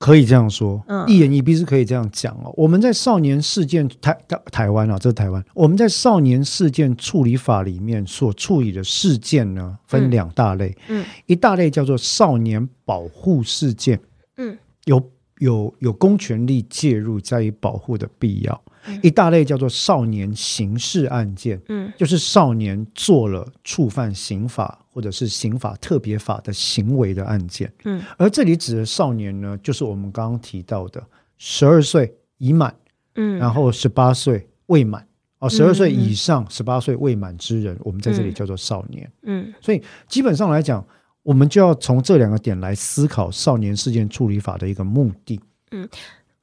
[0.03, 2.53] 可以这样说，一言一蔽是可以这样讲哦。
[2.57, 4.13] 我们在少年事件台
[4.51, 5.41] 台湾啊，这是台湾。
[5.53, 10.75] 我们在少年事件处理法里面所处理的事件呢，分两大类。
[10.89, 13.97] 嗯，一大类叫做少年保护事件。
[14.35, 15.01] 嗯，有
[15.37, 18.61] 有有公权力介入加以保护的必要。
[19.01, 31.03] 一大类叫做少年刑事案件，嗯，就是少年做了触犯刑法或者是刑法特别法的行为的案件，嗯，而这里指的少年呢，就是我们刚刚提到的
[31.37, 32.73] 十二岁已满，
[33.15, 35.05] 嗯，然后十八岁未满，
[35.39, 40.85] 哦，十二岁以上十八岁未满之人，我们在这里叫做少年，嗯，所以基本上来讲，
[41.23, 45.39] 我们就要从这两个点来思考少年事件处理法的一个目的，
[45.71, 45.89] 嗯，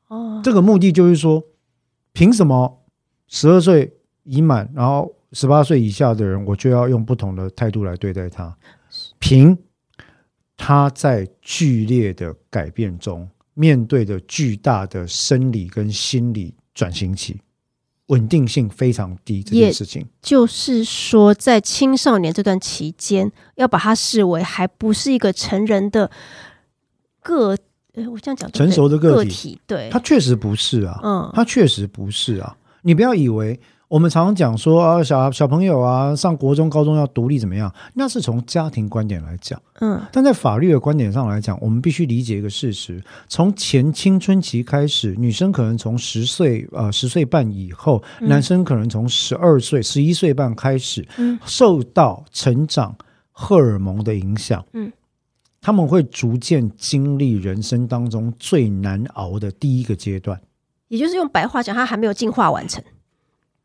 [0.09, 1.43] 哦，这个目的就是说。
[2.13, 2.83] 凭什么
[3.29, 8.57] 十二岁已满，然后十八岁以下的人，我就要用不同的态度来对待他？
[9.19, 9.57] 凭
[10.57, 17.40] 他在剧烈的改变中，面对的巨大的生理跟心理转型期，
[18.07, 19.43] 稳定性非常低。
[19.43, 26.11] 这件事情就是说，在青少年这段期间，要把它视为还不是一个成人的
[27.23, 27.57] 个。
[27.95, 32.57] 哎，我这样讲，成熟的个体，对，他确实不是啊，嗯，他确实不是啊。
[32.83, 33.59] 你不要以为
[33.90, 37.74] 我们常常讲说啊，小小朋友啊，上国中、高中要独立怎么样？
[37.94, 52.94] 那是从家庭观点来讲，嗯，但在法律的观点上来讲，我们必须理解一个事实：从前青春期开始，女生可能从十岁呃十岁半以后，男生可能从十二岁、十一岁半开始，嗯，受到成长
[53.33, 54.92] 荷尔蒙的影响，嗯。
[55.61, 60.40] 他们会逐渐经历人生当中最难熬的第一个阶段，
[60.87, 62.83] 也就是用白话讲，他还没有进化完成。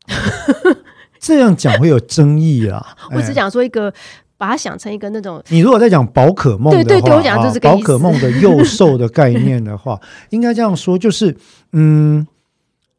[1.18, 2.84] 这样讲会有争议啊！
[3.14, 3.92] 我只讲说一个，
[4.36, 5.42] 把它想成一个那种……
[5.48, 11.36] 你如果在讲宝可梦，对对对，我讲就是宝可梦的幼兽的概念的话， 应该这样说，就是
[11.72, 12.26] 嗯，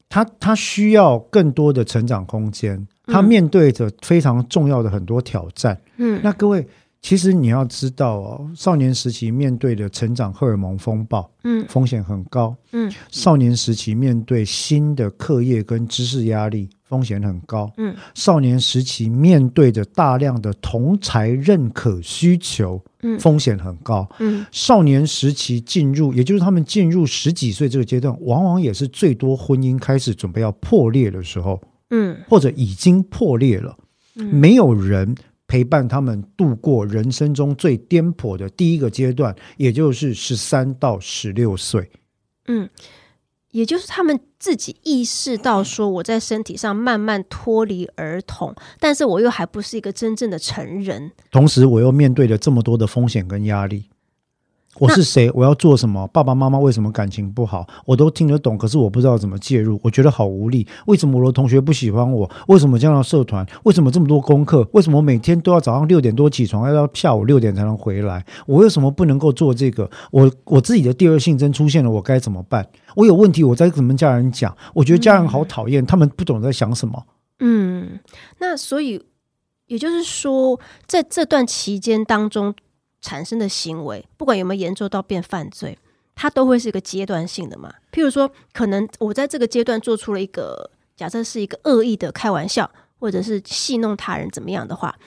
[0.10, 5.80] 他他需要更多的成长空间，他面对着非常重要的很多挑战。
[5.98, 6.68] 嗯，那各位。
[7.00, 33.78] 其实你要知道哦，少年时期面对的成长荷尔蒙风暴，嗯，风险很高，嗯，少年时期面对新的课业跟知识压力，风险很高，嗯，少年时期面对着大量的同才认可需求，嗯，风险很高，嗯，少年时期进入，也就是他们进入十几岁这个阶段，往往也是最多婚姻开始准备要破裂的时候，嗯，或者已经破裂了，
[34.14, 35.16] 没有人。
[35.50, 41.90] 陪伴他们度过人生中最颠簸的第一个阶段，也就是十三到十六岁。
[42.50, 42.70] 嗯，
[43.52, 53.90] 也就是他们自己意识到说，我在身体上慢慢脱离儿童，但是我又还不是一个真正的成人，同时我又面对了这么多的风险跟压力。
[54.80, 55.32] 我是谁？
[55.34, 56.06] 我要做什么？
[56.08, 57.68] 爸爸妈妈为什么感情不好？
[57.86, 59.80] 我都听得懂，可是我不知道怎么介入。
[59.84, 60.68] 我觉得好无力。
[60.86, 62.30] 为什么我的同学不喜欢我？
[62.48, 63.46] 为什么这样的社团？
[63.64, 64.68] 为什么这么多功课？
[64.74, 68.24] 为什么每天都要早上六点多起床，要到下午六点才能回来？
[68.46, 69.90] 我为什么不能够做这个？
[70.12, 72.68] 我我自己的第二性征出现了，我该怎么办？
[72.96, 74.56] 我有问题，我在怎么家人讲？
[74.74, 77.04] 我觉得家人好讨厌，他们不懂在想什么。
[77.40, 78.00] 嗯，
[78.40, 79.04] 那所以
[79.66, 82.54] 也就是说，在这段期间当中。
[83.02, 85.78] 产生的行为，不管有没有严重到变犯罪，
[86.16, 87.74] 它都会是一个阶段性的嘛。
[87.92, 94.98] 譬如说，可能我在这个阶段做出了一个假设是一个恶意的开玩笑，或者是戏弄他人怎么样的话，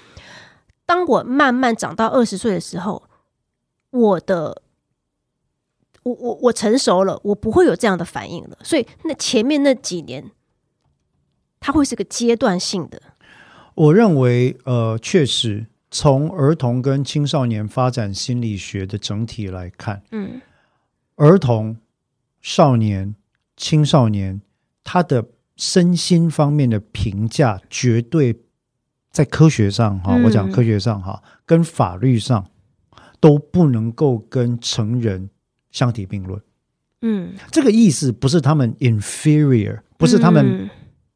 [0.87, 3.03] 当我慢慢长到二十岁的时候，
[3.91, 4.63] 我的
[6.05, 8.57] 我我我成熟了，我不会有这样的反应了。
[8.63, 10.31] 所以那前面那几年，
[11.59, 13.03] 它会是个阶段性的。
[13.75, 15.67] 我认为，呃，确实。
[15.91, 20.41] 从儿童跟青少年发展心理学的整体来看，嗯，
[21.17, 21.77] 儿童、
[22.41, 23.15] 少年、
[23.57, 24.41] 青少年，
[24.85, 25.27] 他的
[25.57, 28.41] 身心方面的评价，绝对
[29.11, 32.47] 在科学上哈，我讲科学上哈，跟法律上
[33.19, 35.29] 都不能够跟成人
[35.71, 36.41] 相提并论。
[37.03, 40.71] 嗯，这个意思不是他们 inferior，不是他们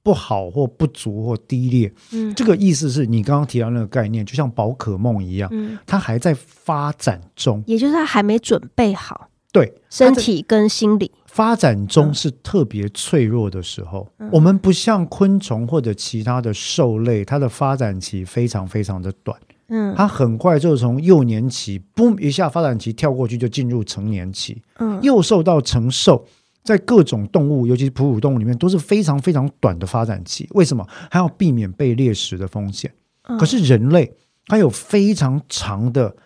[0.05, 1.93] 不好或不足或低劣。
[2.13, 9.29] 嗯，这个意思是你刚刚提到那个概念，就像宝可梦一样，嗯，它还在发展中，也就是它还没准备好。
[9.51, 14.07] 对，身体跟心理发展中是特别脆弱的时候。
[14.33, 19.39] 我们不像昆虫或者其他的兽类，它的发展期非常非常的短。
[19.69, 24.61] 嗯，它很快就从幼年期，嘣一下发展期跳过去就进入成年期。
[24.79, 26.27] 嗯，幼兽到成兽，
[26.65, 30.49] 在各种动物，尤其是哺乳动物里面，都是非常非常短的发展期。
[30.55, 30.85] 为什么？
[31.11, 32.93] 还要避免被猎食的风险。
[33.39, 34.13] 可是人类，
[34.47, 36.17] 它有非常长的。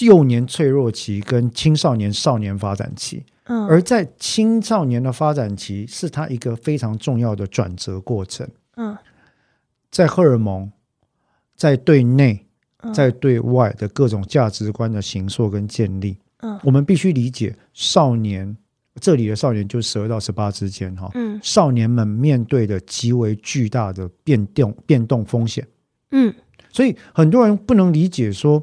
[0.00, 8.98] 幼年脆弱期跟青少年少年发展期，嗯，而在青少年的发展期是它一个非常重要的转折过程，嗯，
[9.88, 10.72] 在荷尔蒙
[11.54, 12.44] 在对内
[12.92, 18.56] 在对外的各种价值观的形塑跟建立，嗯，我们必须理解少年
[19.00, 25.66] 这里的少年就十二到十八之间哈，嗯，少年们面对的极为巨大的变动变动风险，
[26.10, 26.34] 嗯，
[26.72, 28.62] 所以很多人不能理解说。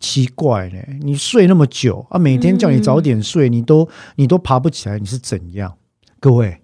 [0.00, 5.76] 奇怪呢，你睡那么久啊，每天叫你早点睡，你都你都爬不起来，你是怎样？
[6.18, 6.62] 各位，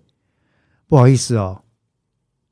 [0.87, 1.61] 不好意思哦，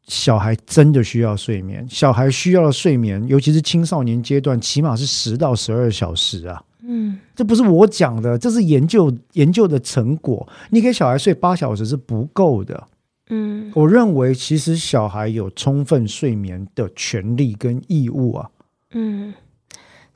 [0.06, 6.62] 小孩真的需要睡眠，小孩需要的睡眠，尤其是青少年阶段，起码是十到十二小时啊。
[6.86, 10.46] 嗯，这不是我讲的，这是研究研究的成果。
[10.70, 12.86] 你给小孩睡八小时是不够的。
[13.28, 18.50] 嗯，我认为其实小孩有充分睡眠的权利跟义务啊。
[18.92, 19.34] 嗯。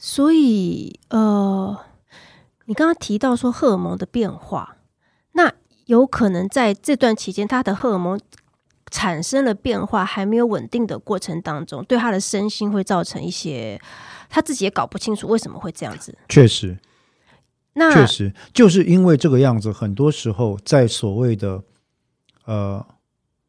[0.02, 1.76] 所以，呃，
[2.64, 4.78] 你刚刚提到说荷尔蒙的变化，
[5.32, 5.52] 那
[5.84, 8.18] 有可能在这段期间，他的荷尔蒙
[8.90, 13.78] 产生了变化，还没有稳定的过程当中，对他的身心会造成一些，
[14.30, 16.16] 他自己也搞不清楚为什么会这样子。
[16.30, 16.78] 确实，
[17.74, 21.62] 那确实就是因为这个样子，很多时候在所谓的
[22.46, 22.86] 呃，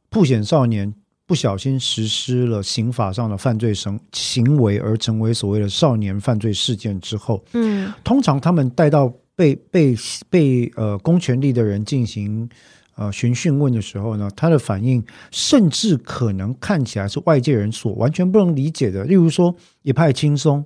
[0.10, 0.94] 不显少年。
[1.28, 9.96] 不小心实施了刑法上的犯罪行行为，而成为所谓的少年犯罪事件之后，嗯，通常他们带到被被
[10.30, 12.50] 被呃公权力的人进行
[12.96, 20.66] 呃询讯问的时候呢，他的反应甚至可能看起来是外界人所完全不能理解的，例如说一派轻松、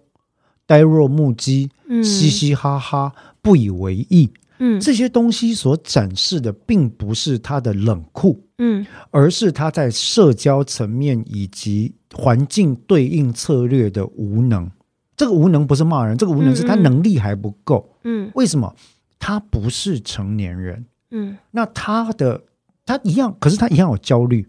[0.65, 1.69] 呆若木鸡、
[2.03, 4.31] 嘻嘻哈哈、不以为意。
[4.57, 14.71] 嗯，这些东西所展示的并不是他的冷酷，嗯，而是他在社交层面以及环境对应策略的无能。
[15.17, 17.97] 这个无能不是骂人，这个无能是他能力还不够。
[18.05, 18.73] 嗯，为什么？
[19.19, 20.85] 他不是成年人。
[21.11, 22.41] 嗯，那他的
[22.85, 24.47] 他一样，可是他一样有焦虑，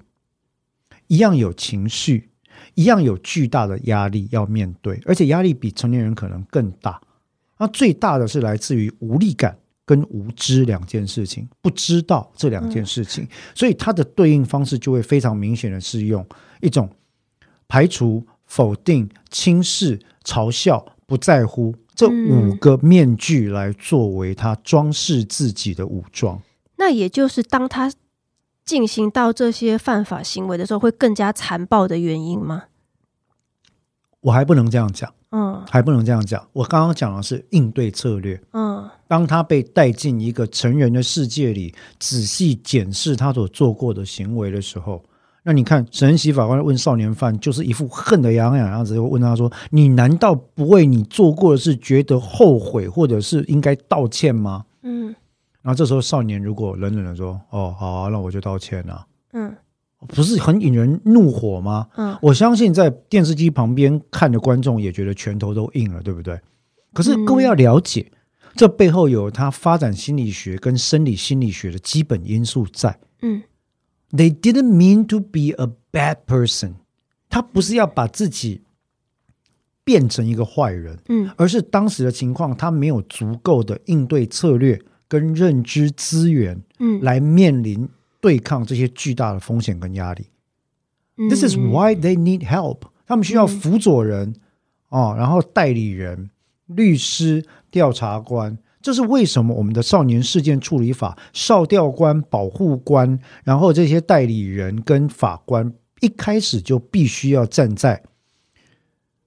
[1.08, 2.30] 一样有情绪，
[2.76, 6.98] 一样有巨大的压力要面对，而且压力比成年人可能更大。
[7.58, 9.58] 那最大的是来自于无力感。
[9.88, 16.26] 跟无知两件事情，不知道这两件事情，所以它的对应方式就会非常明显的是用
[16.60, 16.90] 一种
[17.68, 26.42] 排除、否定、轻视、嘲笑、不在乎这五个面具来作为他装饰自己的武装。
[26.78, 27.88] 那也就是当他
[28.66, 32.64] 进行到这些犯法行为的时候，会更加残暴的原因吗？
[34.20, 35.10] 我还不能这样讲。
[35.30, 36.46] 嗯，还不能这样讲。
[36.52, 38.40] 我刚刚讲的是应对策略。
[38.52, 45.02] 嗯，当他被带进一个成人的世界里，仔细检视他所做过的行为的时候，
[45.42, 55.14] 那你看，神人法官问少年犯，就是一副恨得牙痒痒样子，就问他说：“你难道不为你做过的事觉得后悔，或者是应该道歉吗？”嗯，
[55.66, 59.52] 然后这时候少年如果冷冷的说：“哦，好啊，那我就道歉了。”嗯。
[60.06, 61.88] 不是很引人怒火吗？
[61.96, 66.38] 嗯，我相信在电视机旁边看的观众也觉得拳头都硬了，对不对？
[66.92, 68.12] 可是各位要了解，
[68.54, 72.96] 这背后有他发展心理学跟生理心理学的基本因素在。
[73.22, 73.42] 嗯
[74.12, 76.74] ，They didn't mean to be a bad person，
[77.28, 78.62] 他不是要把自己
[79.82, 87.88] 变成一个坏人，嗯，而是当时的情况，他没有足够的应对策略跟认知资源，嗯，来面临。
[88.18, 90.26] 对抗这些巨大的风险跟压力
[91.28, 92.78] ，This is why they need help。
[93.06, 94.34] 他们需要辅佐人
[94.88, 96.30] 哦，然后代理人、
[96.66, 98.58] 律师、调查官。
[98.82, 108.02] 这是为什么我们的少年事件处理法、少调官、保护官，然后这些代理人跟法官一开始就必须要站在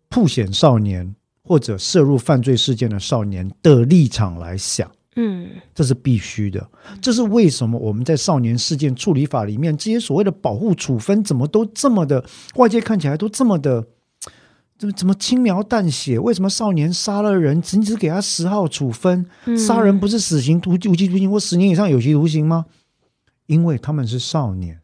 [0.10, 4.92] 破险少年或者涉入犯罪事件的少年的立场来想。
[5.22, 6.66] 嗯，这是必须的。
[7.02, 12.24] 这是为什么我们在少年事件处理法里面，这些所谓的保护处分，怎么都这么的，
[12.56, 13.86] 外界看起来都这么的，
[14.78, 16.18] 怎么怎么轻描淡写？
[16.18, 19.26] 为什么少年杀了人，仅只给他十号处分？
[19.58, 22.68] 杀人不是死刑、徒无期徒刑或十年以上有期徒刑吗？
[23.48, 24.80] 因为他们是少年，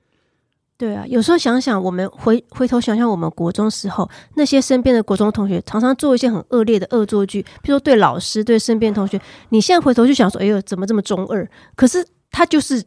[0.78, 9.18] 对啊，有时候想想，我们回回头想想，我们国中时候那些身边的国中同学，常常做一些很恶劣的恶作剧，比如说对老师、对身边同学。
[9.50, 11.50] 你现在回头就想说，哎呦，怎么这么中二？
[11.76, 12.84] 可是他就是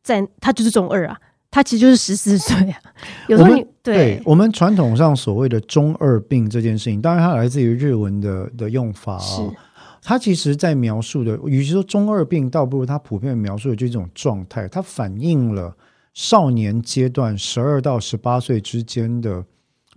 [0.00, 1.18] 在，他就是中二啊，
[1.50, 2.78] 他其实就是十四岁啊。
[3.26, 9.52] 有时候你对我们传统上所谓的中二病这件事情，当然它来自于日文的的用法啊。
[10.00, 15.74] 它其实在描述的，与其说中二病，倒不如它普遍描述的就这种状态，它反映了。
[16.18, 19.46] 少年阶段，十二到十八岁之间的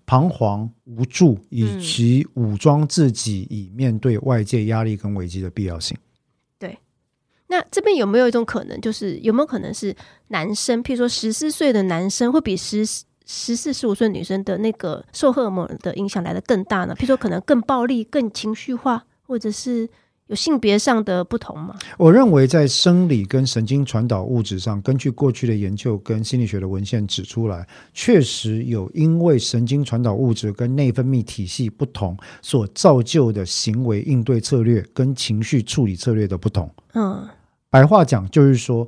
[0.06, 5.98] 彷徨无助，以及武装自己以面对外界压力跟危机的必要性。
[6.60, 6.78] 对，
[7.48, 9.96] 那这边有没有一种可能，就是有没有可能是
[10.28, 12.86] 男生，譬如说十四岁的男生，会比十
[13.26, 16.94] 十四十五岁女生的那个受荷尔蒙的影响来的更大呢？
[16.96, 19.90] 譬如说，可能更暴力、更情绪化，或者是？
[20.32, 21.76] 有性别上的不同吗？
[21.98, 36.74] 我认为在生理跟神经传导物质上，根据过去的研究跟心理学的文献指出来，确实有因为神经传导物质跟内分泌体系不同所造就的行为应对策略跟情绪处理策略的不同。
[36.94, 37.28] 嗯，
[37.70, 38.88] 白话讲就是说，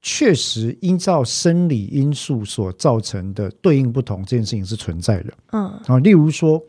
[0.00, 5.34] 确实依照生理因素所造成的对应不同，这件事情是存在的。
[5.50, 6.62] 嗯，啊，例如说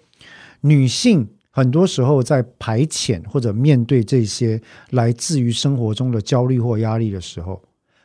[0.61, 1.29] 女性。
[1.55, 7.63] 很多时候，在排遣或者面对这些来自于生活中的焦虑或压力的时候，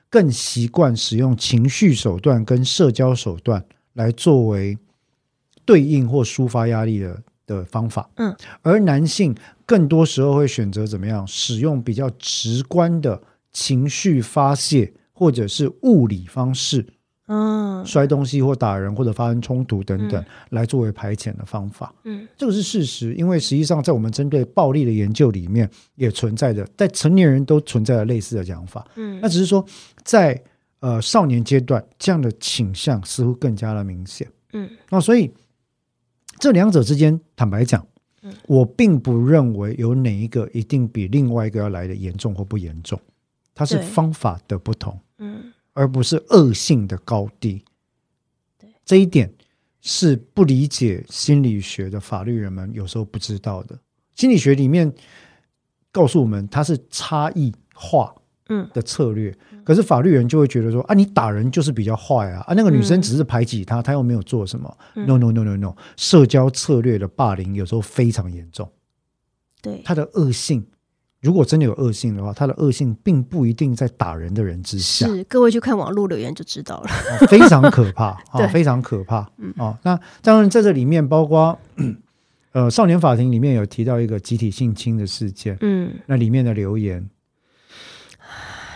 [0.09, 4.79] 更习惯使用情绪手段跟社交手段来作为
[5.65, 8.09] 对应或抒发压力的的方法。
[8.19, 8.33] 嗯，
[8.63, 9.35] 而男性
[9.67, 13.21] 更多时候会选择怎么样使用比较直观的
[13.51, 16.87] 情绪发泄或者是物理方式。
[17.33, 21.95] 嗯，摔东西或打人或者发生冲突等等，来作为排遣的方法。
[22.03, 28.85] 嗯，这个是事实，因为实际上在我们针对暴力的研究里面，也存在着在成年人都存在着类似的讲法。
[28.97, 29.65] 嗯，那只是说
[30.03, 30.43] 在
[30.81, 34.27] 呃少年阶段，这样的倾向似乎更加的明显。
[34.53, 35.33] 嗯，那所以
[36.41, 37.87] 这两者之间，坦白讲，
[38.49, 43.01] 我并不认为有哪一个一定比另外一个要来的严重或不严重，
[43.55, 44.99] 它是方法的不同。
[45.19, 45.53] 嗯。
[45.73, 47.65] 而不是恶性的高低，
[48.59, 49.33] 对这一点
[49.81, 53.79] 是不理解心理学的法律人们有时候不知道的。
[54.15, 54.93] 心理学里面
[55.91, 58.15] 告诉我们，它是差异化
[58.49, 64.77] 嗯的策略，可是法律人就会觉得说啊，你打人就是比较坏啊啊，那个女生只是排挤他，他又没有做什么。
[64.95, 68.71] No no no no no，社交策略的霸凌有时候非常严重，
[69.63, 70.67] 对他的恶性。
[71.21, 75.07] 如果真的有恶性的话，他的恶性并不一定在打人的人之下。
[75.07, 76.89] 是，各位去看网络留言就知道了，
[77.29, 79.19] 非常可怕啊，非常可怕
[79.59, 79.79] 啊。
[79.83, 81.59] 那当然在这里面，包括
[82.53, 87.09] 呃，少年法庭里面有提到一个集体性侵的事件，嗯，那里面的留言，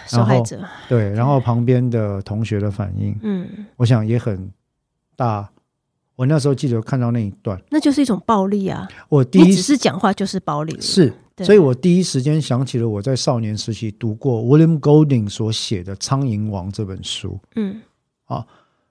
[0.07, 4.51] 受害者对，然后旁边的同学的反应，嗯，我想也很
[5.17, 5.49] 大。
[6.17, 8.87] 我那时候记得看到那一段，那就是一种暴力啊！
[9.09, 17.41] 我第一只是讲话就是暴力，是，所以我第一时间想起了我在少年时期读过 William Golding 所写的《苍蝇王》这本书。
[17.57, 17.81] 嗯，
[18.27, 18.47] 啊，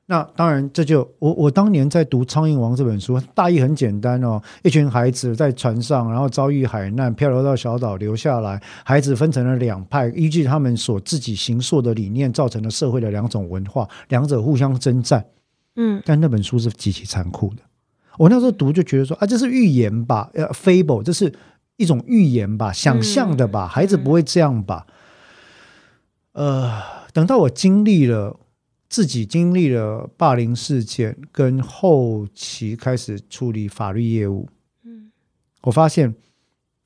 [0.08, 15.26] 那当然这就我我当年在读《苍蝇王》这本书，大意很简单哦，一群孩子在船上，然后遭遇海难，漂流到小岛留下来，孩子分成了两派，依据他们所自己行塑的理念，造成了社会的两种文化，两者互相征战。
[15.78, 17.62] 嗯，但那本书是极其残酷的。
[18.18, 21.34] 我那时候读就觉得说啊，这是预言吧，呃，fable，这是
[21.78, 24.88] 一种预言吧，想象的吧，孩子不会这样吧。
[26.34, 28.40] 呃，等到我经历了
[28.90, 34.50] 自己经历了霸凌事件，跟后期开始处理法律业务，
[34.84, 35.12] 嗯，
[35.64, 36.16] 我发现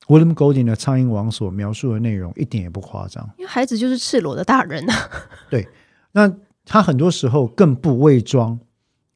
[0.06, 5.10] William Golding 的《苍蝇王》所描述的内容一点也不夸张，因为孩子就是赤裸的大人啊。
[5.50, 5.68] 对，
[6.12, 6.34] 那
[6.64, 8.60] 他很多时候更不伪装。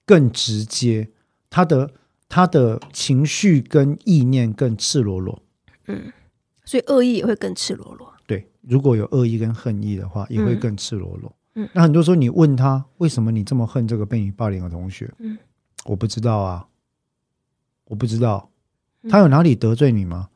[0.05, 1.09] 更直接，
[1.49, 1.93] 他的
[2.29, 5.41] 他的情绪跟意念更赤裸裸，
[5.87, 6.13] 嗯，
[6.65, 8.13] 所以恶意也会更赤裸裸。
[8.27, 11.35] 对，如果有恶意跟恨意的话，也会更赤裸裸。
[11.55, 15.37] 嗯，那很多时候你问他为什么你这么恨这个被你霸凌的同学，嗯，
[15.85, 16.67] 我不知道啊，
[17.85, 18.49] 我不知道，
[19.09, 20.29] 他有哪里得罪你吗？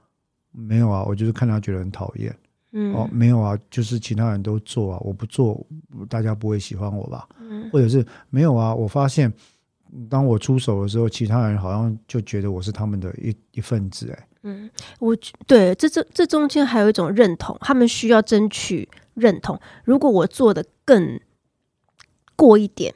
[0.53, 2.36] 没有啊，我就是看他觉得很讨厌。
[2.72, 5.66] 嗯，哦，没有啊，就是其他人都做啊，我不做，
[6.09, 7.28] 大家不会喜欢我吧？
[7.40, 9.32] 嗯，或者是没有啊，我发现。
[10.11, 14.11] 当我出手的时候，其他人好像就觉得我是他们的一一份子。
[14.11, 14.70] 哎，嗯，
[15.01, 15.16] 我
[15.49, 19.61] 对这这这中间还有一种认同，他们需要争取认同。
[19.84, 21.20] 如果我做的更
[22.36, 22.94] 过一点，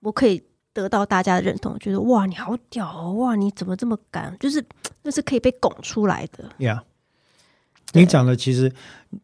[0.00, 4.36] 我可以得到大家的认同，觉得哇，你好屌哦，哇，你怎么这么敢？
[4.38, 4.64] 就是
[5.02, 6.48] 那是可以被拱出来的。
[6.60, 6.82] Yeah，
[7.92, 8.72] 你讲的其实，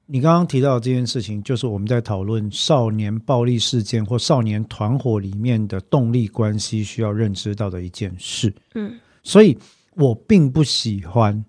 [0.06, 8.52] 你刚刚提到这件事情，就是我们在讨论少年暴力事件或少年团伙里面的动力关系需要认知到的一件事。
[8.74, 9.56] 嗯，所以
[9.96, 11.44] 我并不喜欢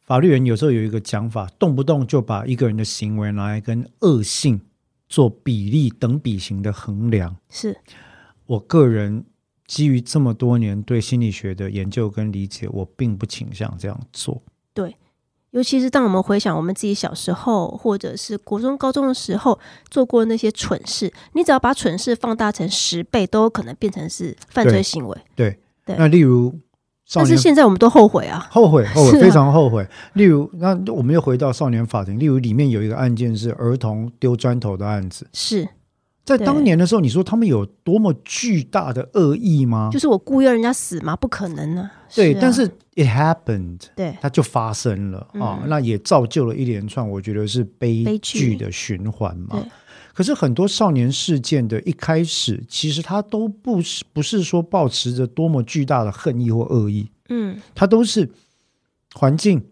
[0.00, 4.60] 法律人有时候有一个讲法，动不动就把一个人的行为拿来跟恶性
[5.08, 7.36] 做比例等比型的衡量。
[7.48, 7.76] 是
[8.46, 9.24] 我个人
[9.66, 14.42] 基于这么多年对心理学的研究跟理解，我并不倾向这样做。
[14.72, 14.96] 对。
[15.52, 19.58] 尤其是当我们回想我们自己小时候，或者是国中、高中的时候
[19.90, 25.18] 做过那些蠢事，你只要把蠢事放大成十倍，都有可能变成是犯罪行为。
[25.34, 25.96] 对对。
[25.96, 26.54] 那例如，
[27.14, 29.86] 但是现在我们都后悔啊，后悔， 后悔，非常后悔。
[30.12, 32.18] 例如，那我们又回到少年法庭。
[32.18, 35.68] 例如，里面有一个案件是儿童丢砖头的案子，是。
[36.24, 39.88] 在当年的时候，你说他们有多么巨大的恶意吗？
[39.90, 41.16] 就是我故意让人家死吗？
[41.16, 41.90] 不可能呢。
[42.14, 49.64] 对，但是 it happened，对，它就发生了啊，那也造就了一连串我觉得是悲剧的循环嘛。
[50.18, 58.28] 可是很多少年事件的一开始，其实他都不是不是说保持着多么巨大的恨意或恶意，嗯，他都是
[59.12, 59.62] 环境，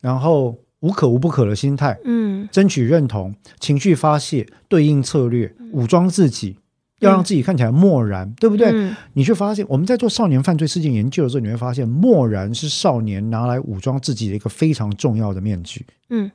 [0.00, 0.60] 然后。
[0.80, 6.58] 无可无不可的心态，嗯，争取认同，情绪发泄，对应策略，武装自己，
[6.98, 8.94] 要让自己看起来漠然，对不对？
[9.14, 15.86] 你却发现，我们在做少年犯罪事件研究的时候，你会发现，漠然是少年拿来武装自己的一个非常重要的面具。
[16.10, 16.30] 嗯，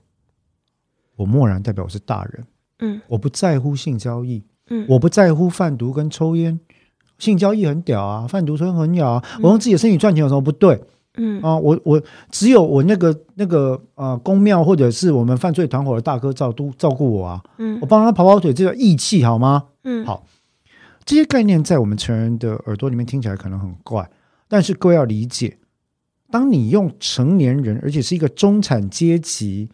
[1.15, 2.43] 我漠然代表我是大人，
[2.80, 6.59] 嗯，我不在乎性交易，嗯，我不在乎贩毒跟抽烟，
[7.17, 10.82] 性交易很屌啊，贩毒抽烟很屌啊，我用自己的身体赚钱有什么不对？
[11.17, 11.41] 嗯。
[11.41, 12.01] 啊，我我
[12.32, 19.65] 只有我那个那个呃公庙或者是我们犯罪团伙的大哥照都照顾我啊，嗯，我帮他跑跑腿，这叫义气好吗？
[19.84, 20.25] 嗯，好，
[21.03, 24.09] 这些概念在我们成人的耳朵里面听起来可能很怪，
[24.47, 25.57] 但是各位要理解，
[26.32, 29.69] 当你用成年人而且是一个中产阶级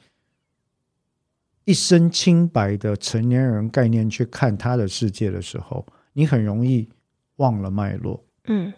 [1.66, 6.88] 一身清白的成年人概念去看他的世界的时候，你很容易
[7.36, 8.24] 忘了脉络。
[8.45, 8.72] 嗯。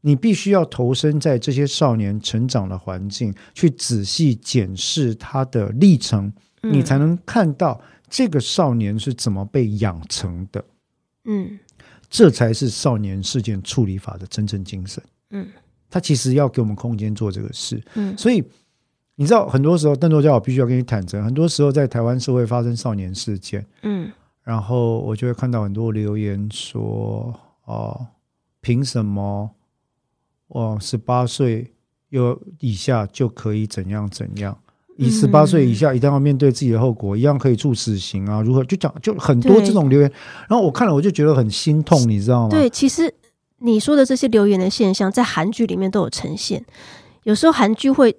[0.00, 6.32] 你必须要投身在这些少年成长的环境，去仔细检视他的历程，
[6.62, 7.78] 你才能看到
[8.08, 10.64] 这个少年是怎么被养成的。
[11.24, 11.58] 嗯，
[12.08, 15.02] 这才是少年事件处理法的真正精神。
[15.30, 15.48] 嗯，
[15.90, 17.82] 他其实要给我们空间做这个事。
[17.94, 18.42] 嗯，所以
[19.20, 24.08] 你知道，很多时候邓作家，我必须要跟你坦诚，很多时候在台湾社会发生少年事件，嗯，
[24.44, 27.34] 然后我就会看到很多留言说
[27.66, 28.06] ：“哦，
[28.60, 29.50] 凭什么？”
[30.54, 31.72] 哦，十八岁
[32.10, 34.56] 有以下就可以怎样怎样？
[34.96, 38.40] 以十八岁以下一定要面对自己的后果，一样可以处死刑啊？
[38.40, 38.62] 如何？
[38.62, 40.08] 就讲就很多这种留言，
[40.48, 42.50] 然后我看了我就觉得很心痛，你知道吗？
[42.50, 43.12] 对，其实
[43.58, 46.64] 你说的这些留言的现象，在韩剧里面都有呈现。
[47.24, 48.16] 有时候韩剧会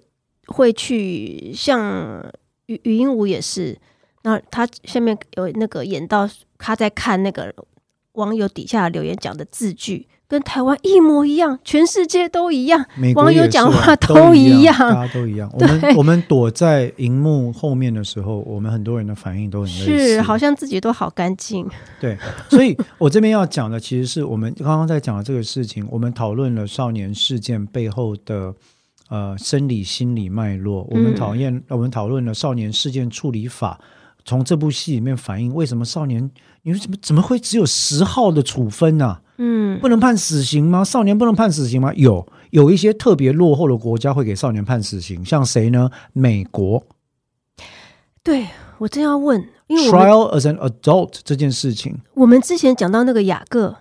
[0.50, 2.24] 会去像
[2.68, 3.78] 语语音舞也是，
[4.24, 7.54] 那他下面有那个演到他在看那个
[8.14, 10.08] 网友底下留言讲的字句。
[10.30, 12.86] 跟台湾一模一样，全世界都一样，
[13.16, 15.50] 网友讲话都一样，大家都一样。
[15.58, 21.68] 我们我们躲在荧幕后面的时候，我们很多人的反应都很类似，是好像自己都好干净。
[22.00, 22.16] 对，
[22.48, 28.54] 所以我这边要讲的，其实是我们刚刚在讲的这个事情，我们讨论了少年事件背后的
[29.10, 33.80] 呃生理心理脉络，我们讨厌我们讨论了少年事件处理法，
[34.24, 36.32] 从这部戏里面反映为什么少年，
[36.64, 39.20] 你说怎么怎么会只有十号的处分呢？
[39.38, 40.84] 嗯，不能判死刑吗？
[40.84, 41.94] 少年不能判死刑吗？
[41.96, 45.90] 有有一些特别落后的国家会给少年判死刑，像谁呢？
[46.14, 46.84] 美国。
[48.22, 48.48] 对
[48.80, 53.78] 我正要问，因为 trial as an adult 这件事情，我们之前讲到那个雅各。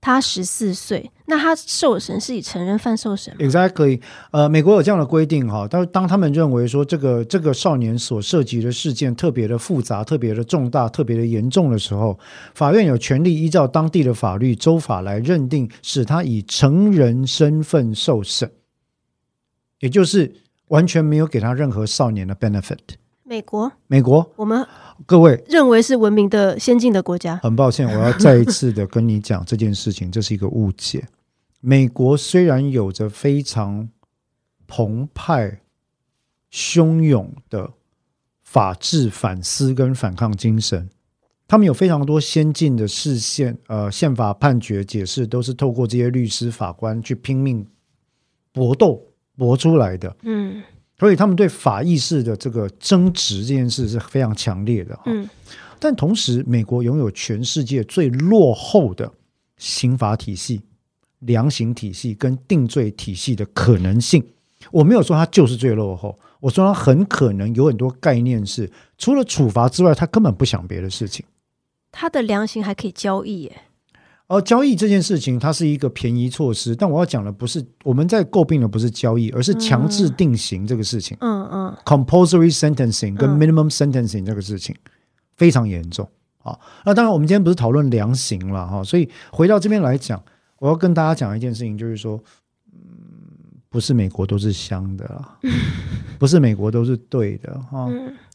[0.00, 5.66] 他十四岁，那他受审是以成人犯受审？Exactly，呃，美国有这样的规定哈。
[5.66, 12.18] 当当他们认为说这个这个少年所涉及的事件特别的复杂、特别的重大、特别的严重的时候，
[12.54, 18.50] 法院有权利依照当地的法律州法来认定，使他以成人身份受审，
[19.80, 20.32] 也就是
[20.68, 22.78] 完全没有给他任何少年的 benefit。
[23.28, 24.66] 美国，美国，我们。
[25.04, 31.06] 各位认为是文明的先进的国家，很抱歉，我要再一次的跟你讲 这件事情，这是一个误解。
[31.60, 33.86] 美国虽然有着非常
[34.66, 35.60] 澎湃、
[36.50, 37.70] 汹涌的
[38.42, 40.88] 法治反思跟反抗精神，
[41.46, 47.66] 他们有非常多先进的视线，呃，宪法判决解释都是透过这些律师法官去拼命
[48.52, 49.02] 搏斗
[49.36, 50.16] 搏出来的。
[50.22, 50.62] 嗯。
[50.98, 55.04] 所以他们对法意识的这个争执这件事是非常强烈的哈，
[55.78, 59.10] 但同时，美国拥有全世界最落后的
[59.58, 60.60] 刑法体系、
[61.20, 64.24] 量刑体系跟定罪体系的可能性。
[64.72, 68.68] 我没有说它就是最落后，我说它很可能有很多概念是
[68.98, 71.24] 除了处罚之外，他根本不想别的事情。
[71.92, 73.62] 他的量刑还可以交易耶。
[74.28, 76.76] 而交易这件事情，它是一个便宜措施。
[76.76, 81.16] 但我要讲的不是我们在诟病的不是交易，而是强制定刑这个事情。
[81.20, 84.76] 嗯嗯，compulsory sentencing 跟 minimum sentencing 这个事情
[85.36, 86.08] 非常严重。
[86.42, 90.22] 啊，那当然我们今天不是讨论量刑了哈，所以回到这边来讲，
[90.58, 92.22] 我要跟大家讲一件事情，就是说，
[92.72, 92.78] 嗯，
[93.68, 95.38] 不是美国都是香的啦，
[96.18, 97.88] 不是美国都是对的哈。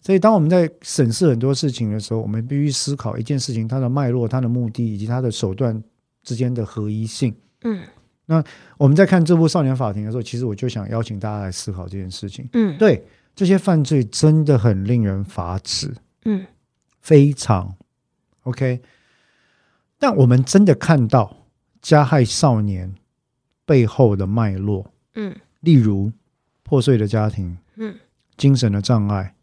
[0.05, 5.81] 所以，当我们在审视很多事情的时候，我们必须思考一件事情：它的脉络、它的目的以及它的手段
[6.23, 7.33] 之间的合一性。
[7.63, 7.81] 嗯，
[8.25, 8.43] 那
[8.77, 12.45] 我们在看这部《少年法庭》的时候，其实我就想邀请大家来思考这件事情。
[12.51, 13.01] 嗯，对，
[13.33, 15.89] 这些犯罪真的很令人发指。
[16.25, 16.45] 嗯，
[16.99, 17.73] 非常
[18.41, 18.81] OK。
[19.97, 21.33] 但我们真的看到
[21.81, 22.93] 加害少年
[23.65, 24.85] 背后的脉络。
[25.15, 26.11] 嗯，例如
[26.61, 27.57] 破碎的家庭。
[27.77, 27.95] 嗯，
[28.35, 29.33] 精神的障碍。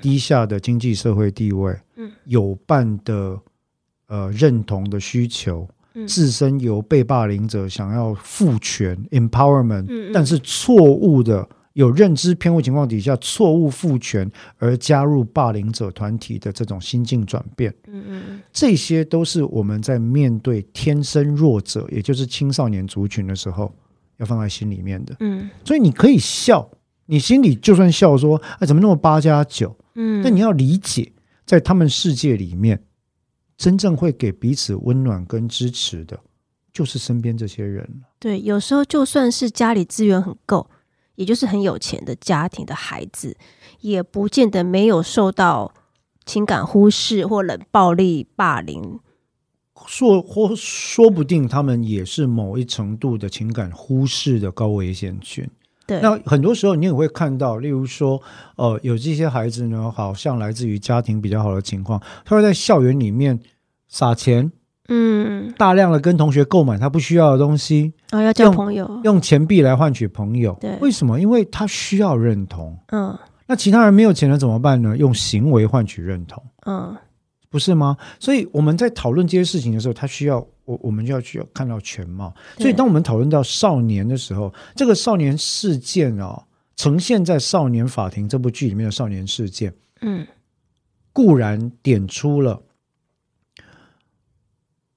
[0.00, 3.40] 低下的经济社会地位，嗯，有伴的
[4.08, 5.68] 呃认同的需求，
[6.06, 18.40] 自身由被霸凌者想要赋权 empowerment，但是错误的有认知偏误情况底下错误赋权而加入霸凌者团体的这种心境转变，嗯嗯。
[18.52, 23.72] 这些都是我们在面对天生弱者，也就是青少年族群的时候
[24.16, 26.68] 要放在心里面的，嗯，所以你可以笑。
[27.10, 29.74] 你心里就算笑说，哎，怎么那么八加九？
[29.94, 31.12] 嗯，但你要理解，
[31.46, 32.84] 在他们世界里面，
[33.56, 36.20] 真正会给彼此温暖跟支持的，
[36.70, 40.68] 就是身边这些人对，有时候就算是家里资源很够，
[41.14, 43.36] 也就是很有钱的家庭的孩子，
[43.80, 45.72] 也不见得没有受到
[46.26, 49.00] 情感忽视或冷暴力霸凌。
[49.86, 55.48] 说或说不定他们也是某一程度的情感忽视的高危险群。
[56.00, 58.20] 那很多时候，你也会看到，例如说，
[58.56, 63.38] 呃，有这些孩子呢，好像来自于家庭比较好的情况，他会在校园里面
[63.88, 64.50] 撒钱，
[64.88, 71.18] 嗯，大量的跟同学购买他不需要的东西，哦，要交朋友，用钱币来换取朋友，对，为什么？
[71.20, 74.96] 因为他需要认同，嗯，那其他人没有钱了怎么办呢？
[74.96, 76.96] 用行为换取认同，嗯。
[77.50, 77.96] 不是吗？
[78.20, 82.34] 所以我们在讨论这些事情的时候，他需要我，我们就要去看到全貌。
[82.58, 86.44] 所以，当我们讨论到少年的时候，这个少年事件哦，
[86.76, 90.26] 呈现在《少年法庭》这部剧里面的少年事件，嗯，
[91.10, 92.62] 固然点出了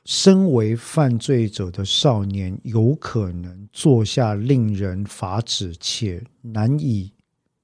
[0.03, 7.09] 身为犯罪者的少年有可能做下令人发指且难以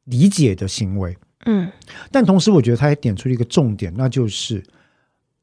[0.06, 1.70] 理解的行为，嗯，
[2.10, 4.64] 但同时，我觉得他也点出了一个重点，那就是。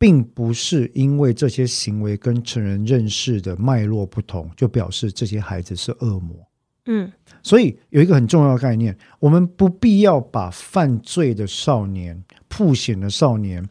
[0.05, 6.37] 并不是因为这些行为跟成人认识的脉络不同，就表示这些孩子是恶魔。
[6.85, 7.11] 嗯，
[7.43, 13.67] 所以有一个很重要的概念，我们不必要把犯罪的少年、破险的少年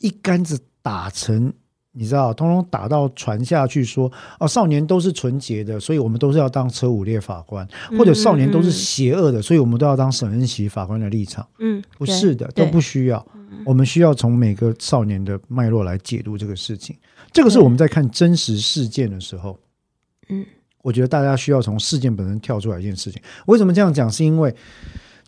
[0.00, 1.50] 一竿子打成。
[1.92, 11.48] 你知道，通通打到传下去说哦，少年都是纯洁的，所以我们都是要当车五列法官，或者少年都是邪恶的，所以我们都要当沈恩熙法官的立场。
[11.60, 13.26] 嗯，不是的，都不需要。
[13.64, 16.96] 我们需要从每个少年的脉络来解读这个事情。
[17.32, 19.58] 这个是我们在看真实事件的时候，
[20.28, 20.44] 嗯，
[20.82, 23.20] 我觉得大家需要从事件本身跳出来一件事情。
[23.46, 24.10] 为什么这样讲？
[24.10, 24.54] 是因为。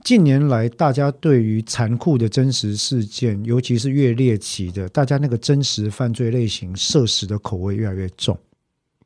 [0.02, 8.34] 近年来，大家对于残酷的真实事件，尤其是越猎奇的，大家那个真实犯罪类型涉食的口味越来越重。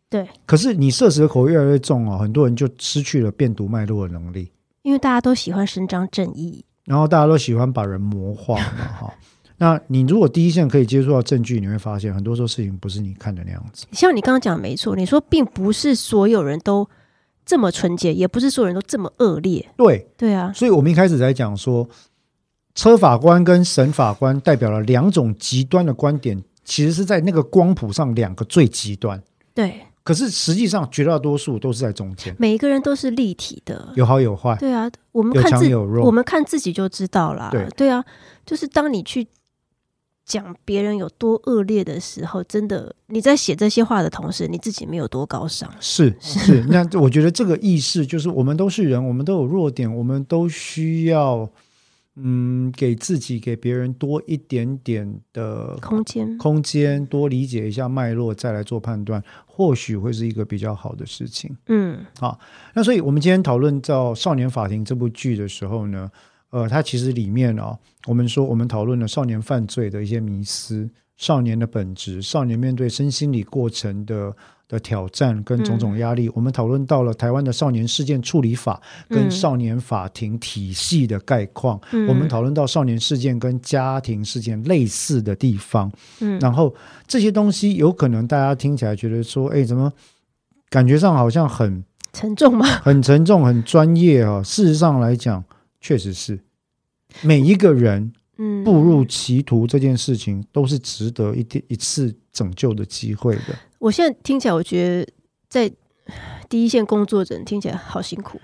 [0.09, 4.53] 对，可是你摄食的口味越来越重哦，很多人就失去了辨读脉络的能力。
[4.83, 9.15] 因为大家都喜欢伸张正义，然后大家都喜欢把人魔化嘛，哈。
[9.59, 13.87] 那你如果第一线可以接触到证据，你会发现很多时候事情不是你看的那样子。
[13.93, 16.89] 像你刚刚讲没错，你说并不是所有人都。
[17.47, 19.69] 这么纯洁，也不是所有人都这么恶劣。
[19.77, 20.51] 对，对啊。
[20.55, 21.87] 所以我们一开始在讲说，
[22.75, 29.23] 车法官跟审法官代表了两种极端的观点，其实是在那个光谱上两个最极端。
[29.53, 29.79] 对。
[30.05, 32.37] 可是实际上，绝大多数都是在中间。
[32.39, 34.55] 每一个人都是立体的，有好有坏。
[34.61, 37.49] 对啊，我们看自我们看自己就知道了。
[37.51, 38.05] 对，对啊，
[38.47, 39.27] 就是当你去。
[40.27, 45.71] 讲别人有多恶劣的时候，真的你在写这些话的同时，你自己没有多高尚。
[45.81, 51.47] 是是，那我觉得这个意识就是，我们都是人，我们都有弱点，我们都需要
[52.17, 61.57] 嗯，给自己给别人多一点点的空间，空间多理解一下脉络，再来做判断，或许会是一个比较好的事情。
[61.67, 62.39] 嗯，好，
[62.75, 66.11] 那所以我们今天讨论到《少年法庭》这部剧的时候呢？
[66.51, 74.37] 呃，它其实里面哦，我们说我们讨论了少年犯罪的一些迷思，少年的本质，少年面对身心理过程的
[74.75, 86.75] 的的挑战跟种种压力，我们讨论到了台湾的少年事件处理法跟少年法庭体系的概况，我们讨论到少年事件跟家庭事件类似的地方，嗯，然后
[87.07, 89.93] 这些东西有可能大家听起来觉得说，哎，怎么
[90.69, 92.67] 感觉上好像很沉重吗？
[92.83, 94.43] 很沉重，很专业啊。
[94.43, 95.45] 事实上来讲，
[95.81, 96.41] 确实是
[97.23, 98.13] 每一个人。
[98.65, 103.55] 步入歧途这件事情都是值得一一次拯救的机会的。
[103.85, 105.13] 我现在听起来，我觉得
[105.47, 105.71] 在
[106.49, 108.41] 第一线工作者听起来好辛苦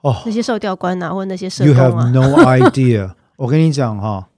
[0.00, 0.22] 哦。
[0.24, 2.10] 那些受调官啊，或者那些社工啊。
[2.10, 3.14] You have no idea。
[3.36, 4.30] 我跟你讲哈，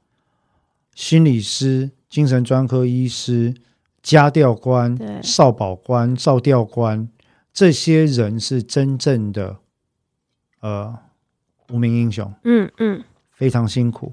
[0.96, 3.54] 心理师、精神专科医师、
[4.02, 7.08] 家调官、少保官、少调官，
[7.52, 9.58] 这些人是真正的
[10.58, 10.98] 呃
[11.70, 12.34] 无名英雄。
[12.42, 14.12] 嗯嗯，非常辛苦。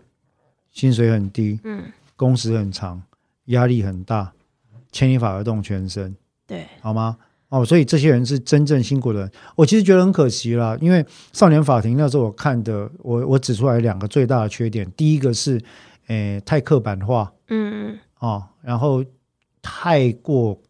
[0.70, 3.02] 薪水很低，嗯，工时很长，
[3.46, 4.32] 压力很大，
[4.92, 6.16] 牵一发而动全身，
[6.48, 7.18] 对，好吗？
[7.50, 9.32] 哦，所以这些人是真正辛苦的人。
[9.56, 15.60] 我其实觉得很可惜啦，因为少年法庭那时候我看的，我我指出来两个最大的缺点，第一个是，
[16.08, 19.04] 诶，太刻板化，嗯嗯，哦，然后
[19.62, 20.62] 太过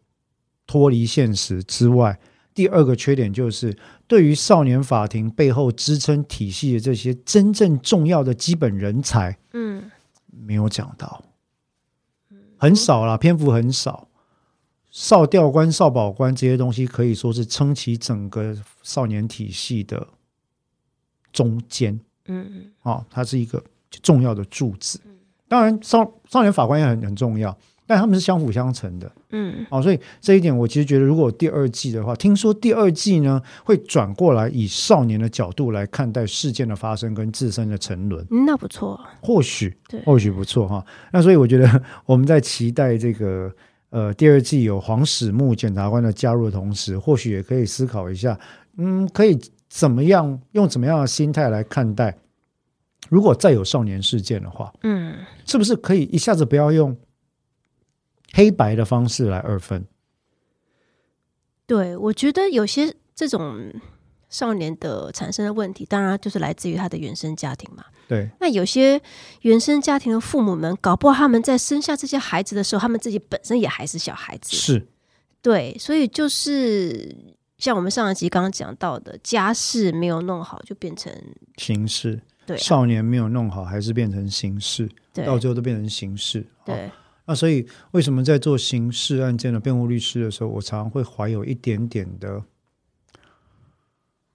[0.66, 2.18] 脱离现实之外，
[2.54, 3.76] 第二个缺点就是。
[4.10, 9.88] 对于少年法庭背后支撑体系的这些真正重要的基本人才，嗯，
[10.26, 11.22] 没有讲到，
[12.58, 14.08] 很少啦，篇幅很少。
[14.90, 20.06] 少调官、少保官这些东西可以说是撑起整个少年体系的
[21.32, 23.62] 中间，嗯嗯，哦，它是一个
[24.02, 25.00] 重要的柱子。
[25.48, 27.56] 当然，少少年法官也很很重要。
[27.86, 40.86] 但他们是相辅相成的，嗯，哦，所以这一点我其实觉得，如果第二季的话，听说第二季呢会转过来以少年的角度来看待事件的发生跟自身的沉沦，那不错，或许，或许不错哈。
[41.12, 43.52] 那所以我觉得 我们在期待这个
[43.90, 48.38] 呃第二季有黄始木检察官的加入的同时，或许也可以思考一下，
[48.78, 49.38] 嗯，可以
[49.68, 52.18] 怎么样用怎么样的心态来看待，
[53.08, 56.96] 如果再有少年事件的话，嗯，是不是可以一下子不要用？
[58.32, 59.84] 黑白的方式来二分，
[61.66, 63.72] 对我觉得有些这种
[64.28, 67.86] 少年的产生的问题，当然就是来自于他的原生家庭嘛。
[68.10, 69.00] 对，那有些
[69.42, 74.56] 原生家庭的父母们，搞不好他们在生下这些孩子的时候，他们自己本身也还是小孩子。
[74.56, 74.84] 是，
[75.40, 77.16] 对，所以就是
[77.56, 81.12] 像我们上一集刚刚讲到的，家事没有弄好，就变成
[81.56, 84.88] 形式；对，少年没有弄好，还是变成形式。
[85.24, 86.44] 到最后都变成形式。
[86.64, 86.90] 对。
[87.26, 92.42] 那所以，为什么在做刑事案件的辩护律师的时候，我常常会怀有一点点的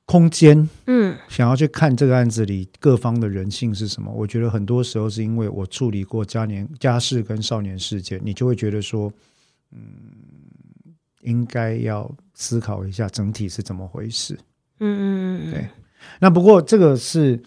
[0.06, 4.12] 空间，嗯，想要去看这个案子里各方的人性是什么？
[4.12, 9.12] 我觉得很多时候是因为我处理过家年家事跟少年事件，你就会觉得说，
[9.72, 9.80] 嗯，
[11.22, 14.38] 应该要思考一下整体是怎么回事。
[14.80, 15.68] 嗯嗯嗯，对。
[16.20, 17.42] 那不过这个是。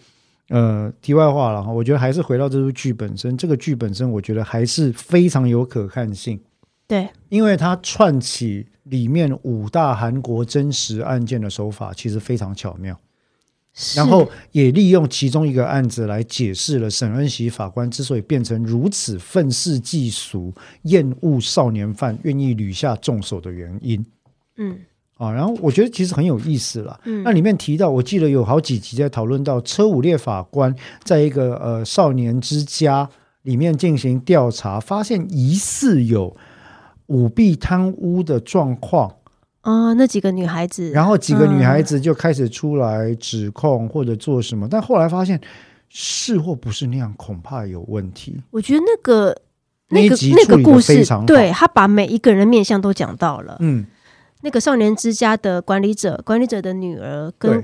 [0.51, 3.37] 呃，题外话了哈，我觉得还是回到这部剧本身。
[3.37, 6.41] 这个剧本身，我觉得还是非常有可看性。
[6.87, 12.97] 对，因为它串起里面五大韩国真实案件的手法，其实非常巧妙。
[13.95, 24.05] 然后也利用其中一个案子来解释了沈恩熙法官之所以变成如此愤世嫉俗、厌恶少年犯、愿意屡下重手的原因。
[24.57, 24.77] 嗯。
[25.15, 26.97] 啊，然后我觉得其实很有意思了。
[27.03, 30.73] 嗯，那里面提到，我记得有好几集在讨论到车武烈法官
[31.03, 33.09] 在一个呃少年之家
[33.41, 36.33] 里面进行调查，发现疑似有
[37.09, 39.13] 舞弊贪污的状况。
[39.61, 45.39] 啊，那几个女孩子，然后几个女孩子就开始出来指控或者做什么，但后来发现
[45.89, 48.41] 是或不是那样，恐怕有问题。
[48.51, 49.35] 我觉得那个
[49.89, 53.57] 那个那个故事，对他把每一个人面相都讲到了。
[53.59, 53.85] 嗯。
[54.41, 57.61] 那个少年之家的管理者，管理者的女儿跟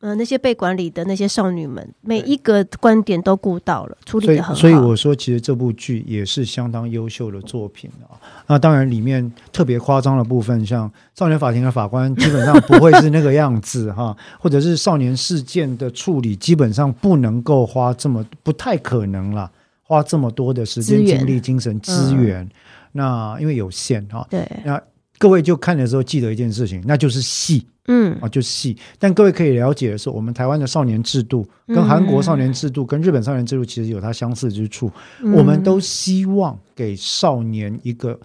[0.00, 4.54] 呃那些被管理的那些少女们，每一个观点都顾到了，处理的很好。
[4.54, 8.14] 所以我说，其实这部剧也是相当优秀的作品啊。
[8.46, 19.50] 那当然，里面特别夸张的部分，像少年法庭的法官基本上不会是那个样子哈， 或者是少年事件的处理，基本上不能够花这么不太可能了，
[19.82, 22.48] 花这么多的时间、精力、精神资源。
[22.92, 24.80] 那因为有限哈，对那。
[25.20, 28.76] 各位就看的时候记得一件事情，那就是戏，嗯啊，就是戏。
[28.98, 34.90] 但各位可以了解的是，我们台湾的少年制度跟韩国少年制度、跟日本少年制度其实有它相似之处。
[35.34, 38.18] 我们都希望给少年一个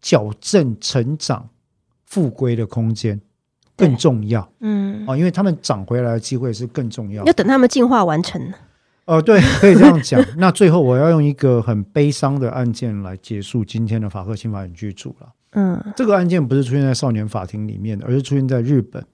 [0.00, 1.48] 矫正、成长、
[2.04, 3.20] 复归的空间
[3.76, 7.24] 更重要，嗯啊，因为他们长回来的机会是更重要。
[7.24, 8.52] 要等他们进化完成。
[9.04, 10.24] 哦，对，可以这样讲。
[10.36, 15.28] 那最后我要用一个很悲伤的案件来结束今天的法克新法影剧组了。
[15.52, 19.04] 嗯，这个案件不是出现在少年法庭里面的，而是出现在日本。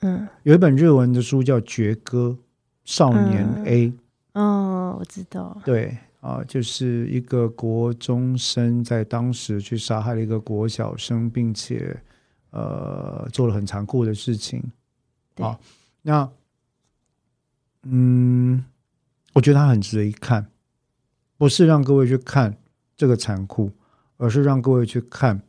[0.00, 2.36] 嗯，有一本日文的书叫《绝歌
[2.84, 3.88] 少年 A》。
[4.34, 5.60] 哦，我知道。
[5.64, 11.98] 对啊，就是一个国中生在当时去杀害了一个国小生，并且
[12.50, 14.62] 呃做了很残酷的事情。
[15.36, 15.58] 啊，
[16.02, 16.30] 那
[17.84, 18.62] 嗯，
[19.32, 20.46] 我觉得他很值得一看，
[21.38, 22.54] 不是让各位去看
[22.96, 23.70] 这个残酷，
[24.18, 25.40] 而是让各位去看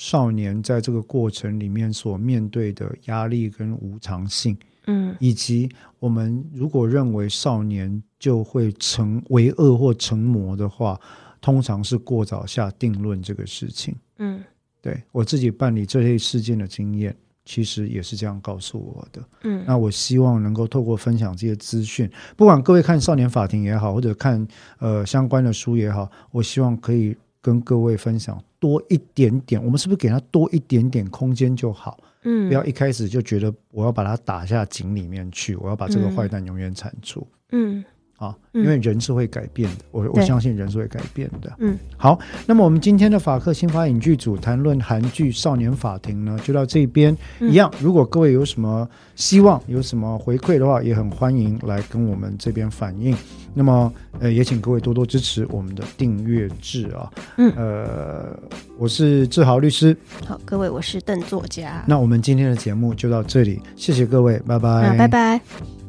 [0.00, 4.56] 少年在这个过程里面所面对的压力跟无常性。
[4.86, 10.98] 嗯，以及我们如果认为少年就会成为恶或成魔的话，
[11.38, 13.94] 通常是过早下定论这个事情。
[14.16, 14.42] 嗯，
[14.80, 19.22] 对我自己办理这类事件的经验，其实也是这样告诉我的。
[19.44, 24.48] 嗯，那我希望能够透过分享这些资讯，不管各位看少年法庭也好，或者看
[24.78, 29.62] 呃相关的书也好，我希望可以跟各位分享多一点点。
[29.64, 31.98] 我们是不是给他多一点点空间就好？
[32.22, 37.26] 嗯，不要一开始就觉得我要把它打下井里面去，我要把这个坏蛋永远铲除。
[37.52, 37.82] 嗯，
[38.20, 41.50] 啊，因为人是会改变的，我我相信人是会改变的。
[41.58, 47.72] 嗯，好，那么我们今天的法克新法影剧组谈论韩剧《少年法庭》呢，就到这边一样。
[47.80, 53.16] 如果各位有什么希望、有什么回馈的话，也很欢迎来跟我们这边反映。
[53.54, 57.10] 那么，呃，也请各位多多支持我们的订阅制啊。
[57.38, 58.38] 嗯，呃，
[58.76, 59.96] 我是志豪律师。
[60.26, 61.82] 好，各位，我是邓作家。
[61.86, 65.79] 那我们今天的节目就到这里，谢谢各位，拜拜，拜拜。